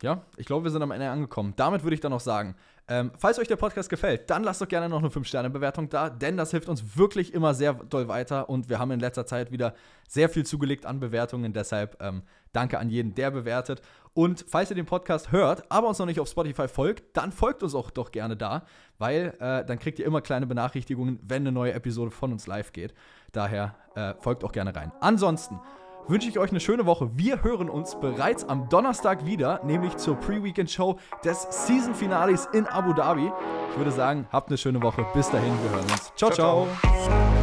[0.03, 1.53] Ja, ich glaube, wir sind am Ende angekommen.
[1.55, 2.55] Damit würde ich dann noch sagen,
[2.89, 6.35] ähm, falls euch der Podcast gefällt, dann lasst doch gerne noch eine 5-Sterne-Bewertung da, denn
[6.35, 9.73] das hilft uns wirklich immer sehr doll weiter und wir haben in letzter Zeit wieder
[10.09, 11.53] sehr viel zugelegt an Bewertungen.
[11.53, 13.81] Deshalb ähm, danke an jeden, der bewertet.
[14.13, 17.63] Und falls ihr den Podcast hört, aber uns noch nicht auf Spotify folgt, dann folgt
[17.63, 18.65] uns auch doch gerne da,
[18.97, 22.73] weil äh, dann kriegt ihr immer kleine Benachrichtigungen, wenn eine neue Episode von uns live
[22.73, 22.93] geht.
[23.31, 24.91] Daher äh, folgt auch gerne rein.
[24.99, 25.61] Ansonsten
[26.07, 27.09] wünsche ich euch eine schöne Woche.
[27.15, 33.31] Wir hören uns bereits am Donnerstag wieder, nämlich zur Pre-Weekend-Show des Season-Finales in Abu Dhabi.
[33.71, 35.05] Ich würde sagen, habt eine schöne Woche.
[35.13, 36.11] Bis dahin, wir hören uns.
[36.15, 36.31] ciao.
[36.31, 36.67] ciao.
[36.85, 37.42] ciao.